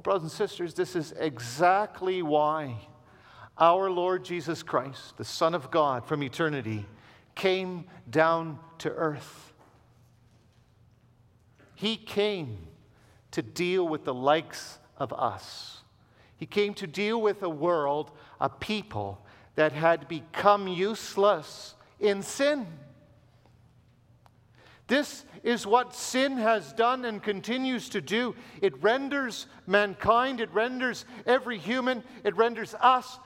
Well, 0.00 0.14
brothers 0.14 0.22
and 0.22 0.32
sisters, 0.32 0.72
this 0.72 0.96
is 0.96 1.12
exactly 1.18 2.22
why 2.22 2.88
our 3.58 3.90
Lord 3.90 4.24
Jesus 4.24 4.62
Christ, 4.62 5.18
the 5.18 5.26
Son 5.26 5.54
of 5.54 5.70
God 5.70 6.06
from 6.06 6.22
eternity, 6.22 6.86
came 7.34 7.84
down 8.08 8.58
to 8.78 8.88
earth. 8.88 9.52
He 11.74 11.98
came 11.98 12.66
to 13.32 13.42
deal 13.42 13.86
with 13.86 14.06
the 14.06 14.14
likes 14.14 14.78
of 14.96 15.12
us. 15.12 15.82
He 16.34 16.46
came 16.46 16.72
to 16.76 16.86
deal 16.86 17.20
with 17.20 17.42
a 17.42 17.50
world, 17.50 18.10
a 18.40 18.48
people 18.48 19.22
that 19.56 19.72
had 19.72 20.08
become 20.08 20.66
useless 20.66 21.74
in 21.98 22.22
sin. 22.22 22.66
This 24.90 25.24
is 25.44 25.68
what 25.68 25.94
sin 25.94 26.36
has 26.36 26.72
done 26.72 27.04
and 27.04 27.22
continues 27.22 27.90
to 27.90 28.00
do. 28.00 28.34
It 28.60 28.82
renders 28.82 29.46
mankind, 29.64 30.40
it 30.40 30.52
renders 30.52 31.04
every 31.26 31.58
human, 31.58 32.02
it 32.24 32.34
renders 32.34 32.74
us 32.74 33.20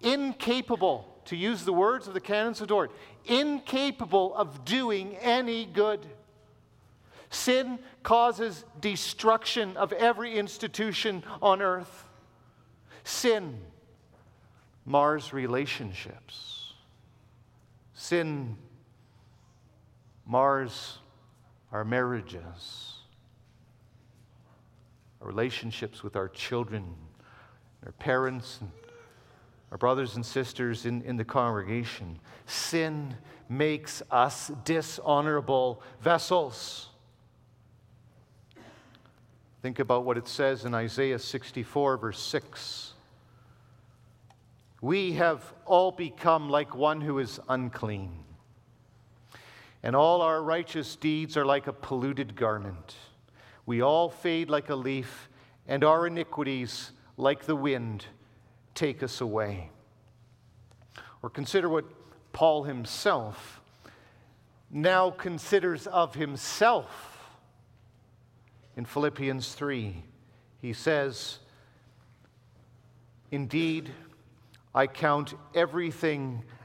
incapable, 0.00 1.06
to 1.26 1.36
use 1.36 1.66
the 1.66 1.72
words 1.72 2.08
of 2.08 2.14
the 2.14 2.20
canons 2.20 2.62
of 2.62 2.68
Dort, 2.68 2.92
incapable 3.26 4.34
of 4.34 4.64
doing 4.64 5.14
any 5.16 5.66
good. 5.66 6.00
Sin 7.28 7.78
causes 8.02 8.64
destruction 8.80 9.76
of 9.76 9.92
every 9.92 10.38
institution 10.38 11.22
on 11.42 11.60
earth. 11.60 12.08
Sin 13.04 13.60
mars 14.86 15.34
relationships. 15.34 16.72
Sin 17.92 18.56
mars 20.24 21.00
our 21.72 21.84
marriages, 21.84 22.94
our 25.20 25.26
relationships 25.26 26.02
with 26.02 26.14
our 26.14 26.28
children, 26.28 26.94
our 27.84 27.92
parents, 27.92 28.58
and 28.60 28.70
our 29.72 29.78
brothers 29.78 30.16
and 30.16 30.24
sisters 30.24 30.84
in, 30.84 31.00
in 31.02 31.16
the 31.16 31.24
congregation. 31.24 32.18
Sin 32.44 33.16
makes 33.48 34.02
us 34.10 34.50
dishonorable 34.64 35.82
vessels. 36.02 36.90
Think 39.62 39.78
about 39.78 40.04
what 40.04 40.18
it 40.18 40.28
says 40.28 40.66
in 40.66 40.74
Isaiah 40.74 41.18
64, 41.18 41.96
verse 41.96 42.20
6. 42.20 42.92
We 44.82 45.12
have 45.12 45.54
all 45.64 45.92
become 45.92 46.50
like 46.50 46.74
one 46.74 47.00
who 47.00 47.18
is 47.18 47.40
unclean, 47.48 48.24
and 49.82 49.96
all 49.96 50.22
our 50.22 50.42
righteous 50.42 50.96
deeds 50.96 51.36
are 51.36 51.44
like 51.44 51.66
a 51.66 51.72
polluted 51.72 52.36
garment. 52.36 52.94
We 53.66 53.82
all 53.82 54.10
fade 54.10 54.50
like 54.50 54.70
a 54.70 54.76
leaf, 54.76 55.28
and 55.66 55.84
our 55.84 56.06
iniquities, 56.06 56.92
like 57.16 57.44
the 57.44 57.56
wind, 57.56 58.06
take 58.74 59.02
us 59.02 59.20
away. 59.20 59.70
Or 61.22 61.30
consider 61.30 61.68
what 61.68 61.84
Paul 62.32 62.64
himself 62.64 63.60
now 64.72 65.10
considers 65.10 65.86
of 65.86 66.14
himself 66.14 67.36
in 68.74 68.86
Philippians 68.86 69.54
3. 69.54 70.02
He 70.62 70.72
says, 70.72 71.38
Indeed, 73.30 73.90
I 74.74 74.86
count 74.86 75.34
everything 75.54 76.44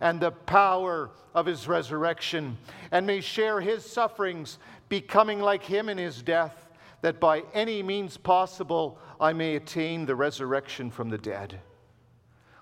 and 0.00 0.20
the 0.20 0.30
power 0.30 1.10
of 1.34 1.46
his 1.46 1.66
resurrection, 1.68 2.56
and 2.90 3.06
may 3.06 3.20
share 3.20 3.60
his 3.60 3.84
sufferings, 3.84 4.58
becoming 4.88 5.40
like 5.40 5.62
him 5.62 5.88
in 5.88 5.98
his 5.98 6.22
death, 6.22 6.68
that 7.02 7.20
by 7.20 7.42
any 7.54 7.82
means 7.82 8.16
possible 8.16 8.98
I 9.20 9.32
may 9.32 9.56
attain 9.56 10.06
the 10.06 10.16
resurrection 10.16 10.90
from 10.90 11.10
the 11.10 11.18
dead. 11.18 11.60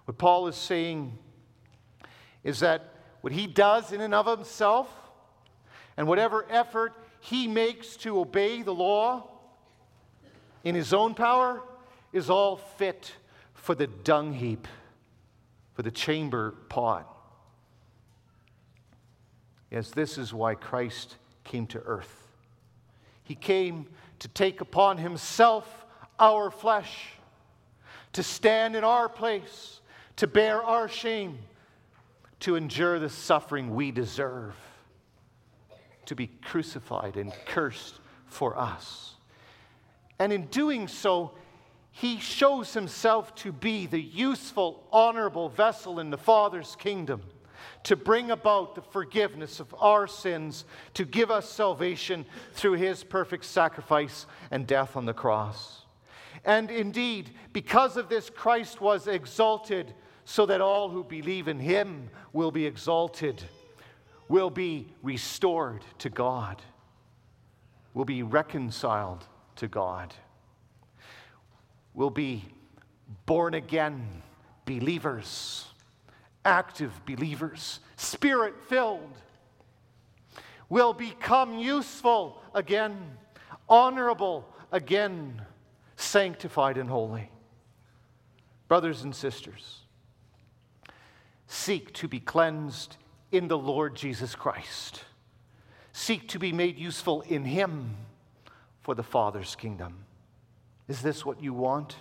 What 0.04 0.18
Paul 0.18 0.46
is 0.46 0.56
saying 0.56 1.18
is 2.44 2.60
that 2.60 2.92
what 3.20 3.32
he 3.32 3.46
does 3.46 3.92
in 3.92 4.00
and 4.00 4.14
of 4.14 4.26
himself, 4.26 4.88
and 5.96 6.06
whatever 6.06 6.46
effort 6.50 6.92
he 7.20 7.48
makes 7.48 7.96
to 7.98 8.20
obey 8.20 8.62
the 8.62 8.74
law, 8.74 9.30
in 10.64 10.74
his 10.74 10.92
own 10.92 11.14
power 11.14 11.62
is 12.12 12.30
all 12.30 12.56
fit 12.56 13.12
for 13.54 13.74
the 13.74 13.86
dung 13.86 14.32
heap, 14.32 14.68
for 15.74 15.82
the 15.82 15.90
chamber 15.90 16.52
pot. 16.68 17.15
Yes, 19.70 19.90
this 19.90 20.16
is 20.18 20.32
why 20.32 20.54
Christ 20.54 21.16
came 21.44 21.66
to 21.68 21.80
earth. 21.80 22.28
He 23.24 23.34
came 23.34 23.86
to 24.20 24.28
take 24.28 24.60
upon 24.60 24.98
himself 24.98 25.84
our 26.18 26.50
flesh, 26.50 27.10
to 28.12 28.22
stand 28.22 28.76
in 28.76 28.84
our 28.84 29.08
place, 29.08 29.80
to 30.16 30.26
bear 30.26 30.62
our 30.62 30.88
shame, 30.88 31.38
to 32.40 32.56
endure 32.56 32.98
the 32.98 33.10
suffering 33.10 33.74
we 33.74 33.90
deserve, 33.90 34.54
to 36.06 36.14
be 36.14 36.28
crucified 36.28 37.16
and 37.16 37.32
cursed 37.46 37.98
for 38.26 38.56
us. 38.56 39.14
And 40.18 40.32
in 40.32 40.46
doing 40.46 40.88
so, 40.88 41.32
he 41.90 42.18
shows 42.18 42.74
himself 42.74 43.34
to 43.36 43.52
be 43.52 43.86
the 43.86 44.00
useful, 44.00 44.86
honorable 44.92 45.48
vessel 45.48 45.98
in 45.98 46.10
the 46.10 46.18
Father's 46.18 46.76
kingdom 46.76 47.22
to 47.84 47.96
bring 47.96 48.30
about 48.30 48.74
the 48.74 48.82
forgiveness 48.82 49.60
of 49.60 49.74
our 49.78 50.06
sins, 50.06 50.64
to 50.94 51.04
give 51.04 51.30
us 51.30 51.48
salvation 51.48 52.26
through 52.52 52.74
his 52.74 53.04
perfect 53.04 53.44
sacrifice 53.44 54.26
and 54.50 54.66
death 54.66 54.96
on 54.96 55.06
the 55.06 55.14
cross. 55.14 55.82
And 56.44 56.70
indeed, 56.70 57.30
because 57.52 57.96
of 57.96 58.08
this, 58.08 58.30
Christ 58.30 58.80
was 58.80 59.06
exalted 59.06 59.94
so 60.24 60.46
that 60.46 60.60
all 60.60 60.88
who 60.88 61.04
believe 61.04 61.48
in 61.48 61.58
him 61.58 62.10
will 62.32 62.50
be 62.50 62.66
exalted, 62.66 63.42
will 64.28 64.50
be 64.50 64.92
restored 65.02 65.84
to 65.98 66.10
God, 66.10 66.62
will 67.94 68.04
be 68.04 68.22
reconciled 68.22 69.24
to 69.56 69.68
God. 69.68 70.14
We'll 71.94 72.10
be 72.10 72.44
born 73.24 73.54
again 73.54 74.22
believers, 74.66 75.66
active 76.46 77.04
believers, 77.04 77.80
spirit 77.96 78.54
filled. 78.68 79.12
We'll 80.68 80.94
become 80.94 81.58
useful 81.58 82.40
again, 82.54 82.96
honorable 83.68 84.48
again, 84.72 85.42
sanctified 85.96 86.78
and 86.78 86.88
holy. 86.88 87.30
Brothers 88.68 89.02
and 89.02 89.14
sisters, 89.14 89.80
seek 91.46 91.92
to 91.94 92.08
be 92.08 92.20
cleansed 92.20 92.96
in 93.32 93.48
the 93.48 93.58
Lord 93.58 93.94
Jesus 93.94 94.34
Christ. 94.34 95.04
Seek 95.92 96.28
to 96.28 96.38
be 96.38 96.52
made 96.52 96.78
useful 96.78 97.22
in 97.22 97.44
Him 97.44 97.96
for 98.82 98.94
the 98.94 99.02
Father's 99.02 99.56
kingdom. 99.56 100.04
Is 100.88 101.02
this 101.02 101.24
what 101.24 101.42
you 101.42 101.52
want? 101.52 101.96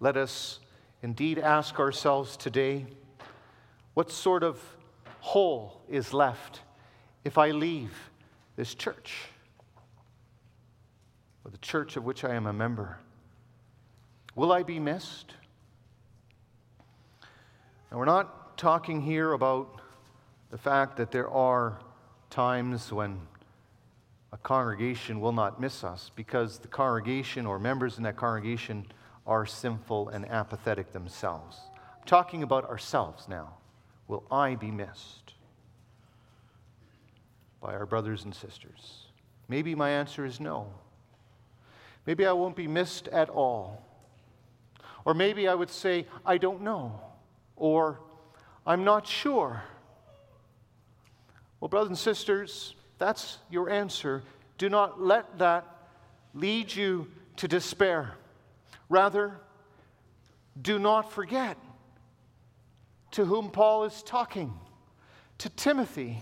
Let 0.00 0.16
us 0.16 0.60
indeed 1.02 1.38
ask 1.38 1.78
ourselves 1.78 2.36
today 2.36 2.86
what 3.94 4.10
sort 4.10 4.42
of 4.42 4.60
hole 5.20 5.80
is 5.88 6.12
left 6.12 6.60
if 7.24 7.38
I 7.38 7.50
leave 7.50 7.92
this 8.56 8.74
church 8.74 9.24
or 11.44 11.50
the 11.50 11.58
church 11.58 11.96
of 11.96 12.04
which 12.04 12.24
I 12.24 12.34
am 12.34 12.46
a 12.46 12.52
member? 12.52 12.98
Will 14.34 14.52
I 14.52 14.62
be 14.62 14.78
missed? 14.78 15.32
Now, 17.90 17.98
we're 17.98 18.04
not 18.04 18.58
talking 18.58 19.00
here 19.00 19.32
about 19.32 19.80
the 20.50 20.58
fact 20.58 20.96
that 20.96 21.10
there 21.10 21.28
are 21.28 21.78
times 22.30 22.92
when 22.92 23.20
a 24.32 24.36
congregation 24.38 25.20
will 25.20 25.32
not 25.32 25.60
miss 25.60 25.84
us 25.84 26.10
because 26.14 26.58
the 26.58 26.68
congregation 26.68 27.46
or 27.46 27.58
members 27.58 27.96
in 27.96 28.02
that 28.04 28.16
congregation 28.16 28.86
are 29.26 29.46
sinful 29.46 30.08
and 30.10 30.28
apathetic 30.30 30.92
themselves. 30.92 31.58
I'm 31.74 32.06
talking 32.06 32.42
about 32.42 32.68
ourselves 32.68 33.28
now. 33.28 33.54
Will 34.08 34.24
I 34.30 34.54
be 34.54 34.70
missed 34.70 35.34
by 37.60 37.74
our 37.74 37.86
brothers 37.86 38.24
and 38.24 38.34
sisters? 38.34 39.06
Maybe 39.48 39.74
my 39.74 39.90
answer 39.90 40.24
is 40.24 40.38
no. 40.38 40.68
Maybe 42.06 42.24
I 42.24 42.32
won't 42.32 42.54
be 42.54 42.68
missed 42.68 43.08
at 43.08 43.28
all. 43.28 43.82
Or 45.04 45.14
maybe 45.14 45.48
I 45.48 45.54
would 45.54 45.70
say, 45.70 46.06
I 46.24 46.38
don't 46.38 46.62
know. 46.62 47.00
Or 47.56 48.00
I'm 48.64 48.84
not 48.84 49.06
sure. 49.06 49.62
Well, 51.60 51.68
brothers 51.68 51.88
and 51.88 51.98
sisters, 51.98 52.74
that's 52.98 53.38
your 53.50 53.70
answer. 53.70 54.22
Do 54.58 54.68
not 54.68 55.00
let 55.00 55.38
that 55.38 55.66
lead 56.34 56.74
you 56.74 57.08
to 57.36 57.48
despair. 57.48 58.14
Rather, 58.88 59.40
do 60.60 60.78
not 60.78 61.12
forget 61.12 61.56
to 63.12 63.24
whom 63.24 63.50
Paul 63.50 63.84
is 63.84 64.02
talking 64.02 64.52
to 65.38 65.48
Timothy. 65.50 66.18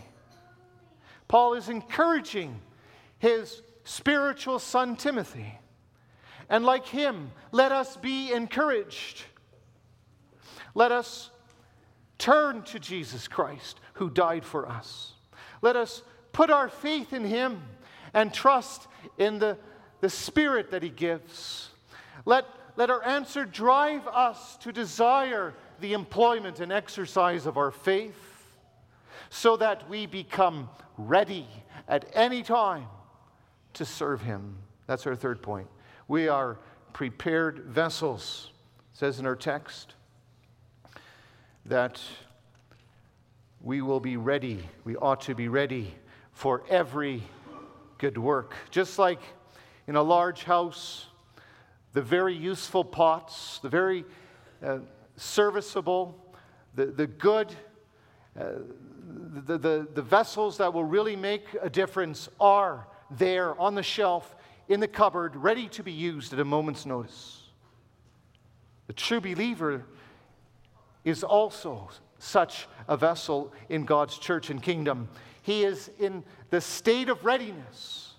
Paul 1.28 1.54
is 1.54 1.68
encouraging 1.68 2.60
his 3.18 3.62
spiritual 3.84 4.58
son 4.58 4.96
Timothy. 4.96 5.58
And 6.48 6.64
like 6.64 6.86
him, 6.86 7.30
let 7.52 7.72
us 7.72 7.96
be 7.96 8.32
encouraged. 8.32 9.22
Let 10.74 10.92
us 10.92 11.30
turn 12.18 12.62
to 12.62 12.78
Jesus 12.78 13.28
Christ 13.28 13.80
who 13.94 14.10
died 14.10 14.44
for 14.44 14.68
us. 14.68 15.12
Let 15.62 15.76
us 15.76 16.02
put 16.32 16.50
our 16.50 16.68
faith 16.68 17.12
in 17.12 17.24
Him 17.24 17.62
and 18.12 18.32
trust 18.34 18.86
in 19.16 19.38
the, 19.38 19.56
the 20.00 20.10
Spirit 20.10 20.70
that 20.72 20.82
He 20.82 20.90
gives. 20.90 21.70
Let, 22.24 22.46
let 22.76 22.90
our 22.90 23.04
answer 23.04 23.44
drive 23.44 24.06
us 24.06 24.56
to 24.58 24.72
desire 24.72 25.54
the 25.80 25.92
employment 25.92 26.60
and 26.60 26.72
exercise 26.72 27.46
of 27.46 27.56
our 27.56 27.70
faith 27.70 28.16
so 29.30 29.56
that 29.56 29.88
we 29.88 30.06
become 30.06 30.68
ready 30.96 31.46
at 31.88 32.08
any 32.14 32.42
time 32.42 32.86
to 33.74 33.84
serve 33.84 34.22
Him. 34.22 34.56
That's 34.86 35.06
our 35.06 35.16
third 35.16 35.42
point. 35.42 35.68
We 36.08 36.28
are 36.28 36.58
prepared 36.92 37.60
vessels, 37.64 38.52
says 38.92 39.18
in 39.18 39.26
our 39.26 39.36
text, 39.36 39.94
that 41.66 42.00
we 43.60 43.80
will 43.80 44.00
be 44.00 44.16
ready. 44.16 44.62
We 44.84 44.96
ought 44.96 45.22
to 45.22 45.34
be 45.34 45.48
ready 45.48 45.94
for 46.32 46.62
every 46.68 47.22
good 47.98 48.18
work. 48.18 48.54
Just 48.70 48.98
like 48.98 49.20
in 49.86 49.96
a 49.96 50.02
large 50.02 50.44
house, 50.44 51.06
the 51.94 52.02
very 52.02 52.34
useful 52.34 52.84
pots, 52.84 53.60
the 53.62 53.68
very 53.68 54.04
uh, 54.62 54.78
serviceable, 55.16 56.14
the, 56.74 56.86
the 56.86 57.06
good, 57.06 57.54
uh, 58.38 58.44
the, 59.46 59.56
the, 59.56 59.88
the 59.94 60.02
vessels 60.02 60.58
that 60.58 60.74
will 60.74 60.84
really 60.84 61.16
make 61.16 61.46
a 61.62 61.70
difference 61.70 62.28
are 62.40 62.86
there 63.10 63.58
on 63.60 63.74
the 63.74 63.82
shelf, 63.82 64.34
in 64.68 64.80
the 64.80 64.88
cupboard, 64.88 65.36
ready 65.36 65.68
to 65.68 65.82
be 65.82 65.92
used 65.92 66.32
at 66.32 66.40
a 66.40 66.44
moment's 66.44 66.84
notice. 66.84 67.42
The 68.88 68.92
true 68.92 69.20
believer 69.20 69.84
is 71.04 71.22
also 71.22 71.90
such 72.18 72.66
a 72.88 72.96
vessel 72.96 73.52
in 73.68 73.84
God's 73.84 74.18
church 74.18 74.50
and 74.50 74.62
kingdom. 74.62 75.08
He 75.42 75.64
is 75.64 75.90
in 75.98 76.24
the 76.50 76.60
state 76.60 77.08
of 77.08 77.24
readiness. 77.24 78.14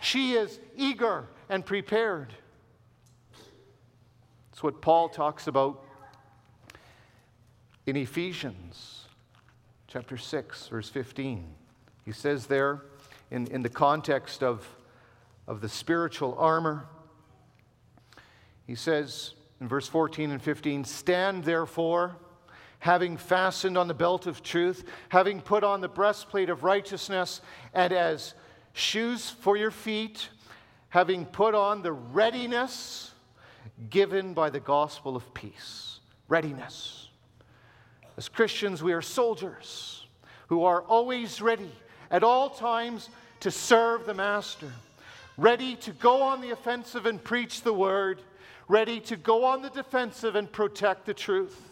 She 0.00 0.34
is 0.34 0.60
eager 0.76 1.26
and 1.48 1.64
prepared. 1.64 2.34
It's 4.56 4.62
what 4.62 4.80
Paul 4.80 5.10
talks 5.10 5.48
about 5.48 5.84
in 7.84 7.94
Ephesians 7.94 9.02
chapter 9.86 10.16
6, 10.16 10.68
verse 10.68 10.88
15. 10.88 11.46
He 12.06 12.12
says 12.12 12.46
there, 12.46 12.80
in, 13.30 13.48
in 13.48 13.60
the 13.60 13.68
context 13.68 14.42
of, 14.42 14.66
of 15.46 15.60
the 15.60 15.68
spiritual 15.68 16.34
armor, 16.38 16.86
he 18.66 18.74
says 18.74 19.34
in 19.60 19.68
verse 19.68 19.88
14 19.88 20.30
and 20.30 20.40
15, 20.40 20.86
Stand 20.86 21.44
therefore 21.44 22.16
having 22.78 23.18
fastened 23.18 23.76
on 23.76 23.88
the 23.88 23.92
belt 23.92 24.26
of 24.26 24.42
truth, 24.42 24.84
having 25.10 25.42
put 25.42 25.64
on 25.64 25.82
the 25.82 25.88
breastplate 25.88 26.48
of 26.48 26.64
righteousness, 26.64 27.42
and 27.74 27.92
as 27.92 28.32
shoes 28.72 29.28
for 29.28 29.58
your 29.58 29.70
feet, 29.70 30.30
having 30.88 31.26
put 31.26 31.54
on 31.54 31.82
the 31.82 31.92
readiness 31.92 33.12
given 33.90 34.34
by 34.34 34.50
the 34.50 34.60
gospel 34.60 35.16
of 35.16 35.34
peace. 35.34 36.00
Readiness. 36.28 37.08
As 38.16 38.28
Christians, 38.28 38.82
we 38.82 38.92
are 38.92 39.02
soldiers 39.02 40.06
who 40.48 40.64
are 40.64 40.82
always 40.82 41.40
ready 41.40 41.70
at 42.10 42.22
all 42.22 42.50
times 42.50 43.10
to 43.40 43.50
serve 43.50 44.06
the 44.06 44.14
Master, 44.14 44.72
ready 45.36 45.76
to 45.76 45.92
go 45.92 46.22
on 46.22 46.40
the 46.40 46.50
offensive 46.50 47.06
and 47.06 47.22
preach 47.22 47.62
the 47.62 47.72
word, 47.72 48.22
ready 48.68 49.00
to 49.00 49.16
go 49.16 49.44
on 49.44 49.62
the 49.62 49.70
defensive 49.70 50.34
and 50.34 50.50
protect 50.50 51.04
the 51.04 51.14
truth. 51.14 51.70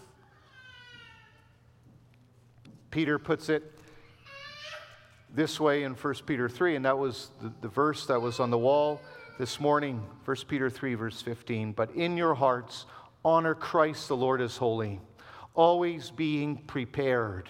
Peter 2.91 3.19
puts 3.19 3.49
it 3.49 3.73
this 5.35 5.59
way 5.59 5.83
in 5.83 5.95
1 5.95 6.15
Peter 6.27 6.49
3, 6.49 6.77
and 6.77 6.85
that 6.85 6.97
was 6.97 7.31
the, 7.43 7.53
the 7.61 7.69
verse 7.69 8.07
that 8.07 8.21
was 8.21 8.39
on 8.39 8.51
the 8.51 8.59
wall 8.59 9.01
this 9.37 9.59
morning, 9.59 10.01
1 10.25 10.37
Peter 10.47 10.71
3, 10.71 10.95
verse 10.95 11.21
15. 11.21 11.73
But 11.73 11.91
in 11.95 12.17
your 12.17 12.35
hearts, 12.35 12.87
honor 13.25 13.55
Christ 13.55 14.07
the 14.09 14.17
Lord 14.17 14.41
as 14.41 14.57
holy, 14.57 15.01
always 15.55 16.11
being 16.11 16.57
prepared 16.57 17.49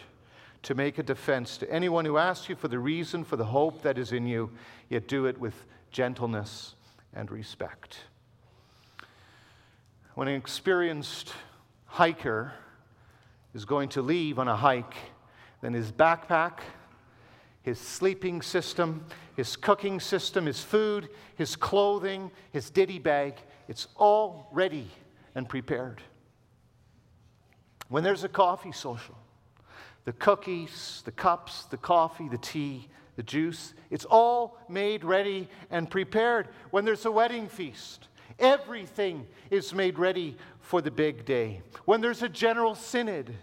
to 0.62 0.74
make 0.74 0.98
a 0.98 1.02
defense 1.02 1.58
to 1.58 1.70
anyone 1.70 2.06
who 2.06 2.16
asks 2.16 2.48
you 2.48 2.56
for 2.56 2.68
the 2.68 2.78
reason 2.78 3.22
for 3.22 3.36
the 3.36 3.44
hope 3.44 3.82
that 3.82 3.98
is 3.98 4.12
in 4.12 4.26
you, 4.26 4.50
yet 4.88 5.06
do 5.08 5.26
it 5.26 5.38
with 5.38 5.66
gentleness 5.90 6.74
and 7.12 7.30
respect. 7.30 7.98
When 10.14 10.26
an 10.26 10.36
experienced 10.36 11.34
hiker 11.84 12.54
is 13.54 13.66
going 13.66 13.90
to 13.90 14.00
leave 14.00 14.38
on 14.38 14.48
a 14.48 14.56
hike, 14.56 14.94
then 15.60 15.74
his 15.74 15.92
backpack, 15.92 16.60
his 17.62 17.78
sleeping 17.78 18.40
system, 18.40 19.04
his 19.36 19.56
cooking 19.56 20.00
system, 20.00 20.46
his 20.46 20.62
food, 20.62 21.08
his 21.36 21.56
clothing, 21.56 22.30
his 22.52 22.70
ditty 22.70 22.98
bag, 22.98 23.34
it's 23.68 23.88
all 23.96 24.48
ready 24.52 24.88
and 25.34 25.48
prepared. 25.48 26.02
When 27.88 28.04
there's 28.04 28.24
a 28.24 28.28
coffee 28.28 28.72
social, 28.72 29.16
the 30.04 30.12
cookies, 30.12 31.02
the 31.04 31.12
cups, 31.12 31.64
the 31.66 31.76
coffee, 31.76 32.28
the 32.28 32.38
tea, 32.38 32.88
the 33.16 33.22
juice, 33.22 33.74
it's 33.90 34.04
all 34.04 34.58
made 34.68 35.04
ready 35.04 35.48
and 35.70 35.90
prepared. 35.90 36.48
When 36.70 36.84
there's 36.84 37.06
a 37.06 37.12
wedding 37.12 37.48
feast, 37.48 38.08
everything 38.38 39.26
is 39.50 39.72
made 39.72 39.98
ready 39.98 40.36
for 40.60 40.80
the 40.80 40.90
big 40.90 41.24
day. 41.24 41.62
When 41.84 42.00
there's 42.00 42.22
a 42.22 42.28
general 42.28 42.74
synod, 42.74 43.34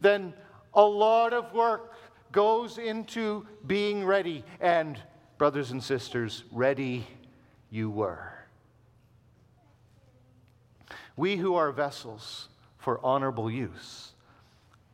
then 0.00 0.34
a 0.74 0.82
lot 0.82 1.32
of 1.32 1.52
work 1.52 1.94
goes 2.32 2.78
into 2.78 3.46
being 3.66 4.04
ready. 4.04 4.44
And, 4.60 4.98
brothers 5.38 5.70
and 5.70 5.82
sisters, 5.82 6.44
ready 6.50 7.06
you 7.70 7.90
were. 7.90 8.32
We 11.16 11.36
who 11.36 11.54
are 11.54 11.72
vessels 11.72 12.48
for 12.78 13.04
honorable 13.04 13.50
use 13.50 14.12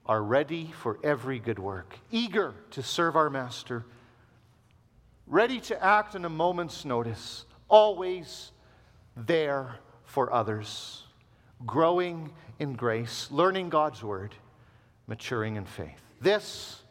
are 0.07 0.23
ready 0.23 0.73
for 0.79 0.99
every 1.03 1.39
good 1.39 1.59
work, 1.59 1.99
eager 2.11 2.55
to 2.71 2.83
serve 2.83 3.17
our 3.17 3.31
Master, 3.31 3.85
ready 5.27 5.61
to 5.61 5.85
act 5.85 6.15
in 6.15 6.25
a 6.25 6.29
moment's 6.29 6.85
notice, 6.85 7.45
always 7.69 8.53
there 9.17 9.77
for 10.05 10.33
others, 10.33 11.03
growing 11.65 12.31
in 12.59 12.75
grace, 12.75 13.29
learning 13.31 13.69
God's 13.69 14.03
word 14.03 14.35
maturing 15.07 15.57
in 15.57 15.65
faith. 15.65 16.01
This, 16.21 16.83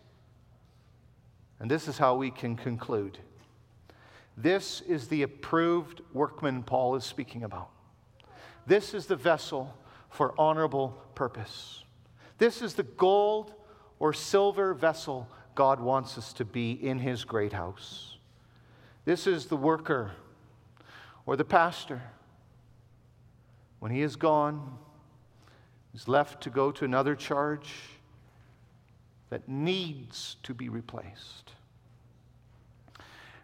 and 1.60 1.70
this 1.72 1.88
is 1.88 1.98
how 1.98 2.16
we 2.16 2.32
can 2.32 2.56
conclude. 2.56 3.18
This 4.38 4.82
is 4.82 5.08
the 5.08 5.24
approved 5.24 6.02
workman 6.14 6.64
Paul 6.64 6.96
is 6.96 7.06
speaking 7.06 7.44
about. 7.44 7.70
This 8.68 8.94
is 8.94 9.06
the 9.06 9.16
vessel 9.16 9.74
for 10.10 10.34
honorable 10.38 10.98
purpose. 11.14 11.84
This 12.38 12.62
is 12.62 12.74
the 12.74 12.84
gold 12.84 13.54
or 14.00 14.12
silver 14.12 14.74
vessel 14.74 15.30
God 15.54 15.80
wants 15.80 16.18
us 16.18 16.34
to 16.34 16.46
be 16.46 16.72
in 16.72 17.00
his 17.00 17.24
great 17.24 17.54
house. 17.54 18.18
This 19.06 19.26
is 19.26 19.46
the 19.46 19.56
worker 19.56 20.12
or 21.26 21.38
the 21.38 21.46
pastor. 21.46 22.02
When 23.80 23.92
he 23.92 24.02
is 24.02 24.16
gone, 24.18 24.78
he's 25.94 26.08
left 26.08 26.42
to 26.44 26.50
go 26.50 26.72
to 26.72 26.84
another 26.84 27.16
charge 27.16 27.72
that 29.36 29.50
needs 29.50 30.38
to 30.44 30.54
be 30.54 30.70
replaced. 30.70 31.52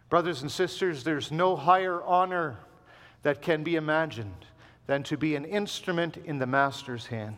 Brothers 0.08 0.40
and 0.40 0.50
sisters, 0.50 1.04
there's 1.04 1.30
no 1.30 1.54
higher 1.54 2.02
honor 2.02 2.56
that 3.24 3.42
can 3.42 3.62
be 3.62 3.76
imagined 3.76 4.46
than 4.86 5.02
to 5.02 5.18
be 5.18 5.36
an 5.36 5.44
instrument 5.44 6.16
in 6.16 6.38
the 6.38 6.46
Master's 6.46 7.08
hand, 7.08 7.36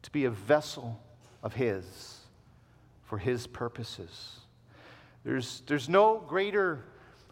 to 0.00 0.10
be 0.10 0.24
a 0.24 0.30
vessel 0.30 0.98
of 1.42 1.52
His 1.52 2.20
for 3.04 3.18
His 3.18 3.46
purposes. 3.46 4.38
There's, 5.22 5.62
there's 5.66 5.90
no 5.90 6.24
greater 6.26 6.86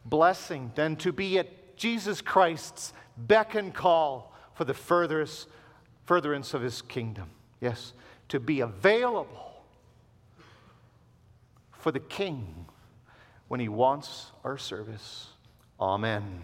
blessing 0.05 0.71
than 0.75 0.97
to 0.97 1.13
be 1.13 1.39
at 1.39 1.79
Jesus 1.79 2.21
Christ's 2.21 2.93
beck 3.17 3.55
and 3.55 3.73
call 3.73 4.35
for 4.53 4.67
the 4.67 4.75
furtherance, 4.75 5.47
furtherance 6.05 6.53
of 6.53 6.61
His 6.61 6.83
kingdom. 6.83 7.31
Yes, 7.59 7.95
to 8.29 8.39
be 8.39 8.61
available 8.61 9.46
for 11.87 11.93
the 11.93 12.01
King 12.01 12.67
when 13.47 13.61
he 13.61 13.69
wants 13.69 14.33
our 14.43 14.59
service. 14.59 15.29
Amen. 15.79 16.43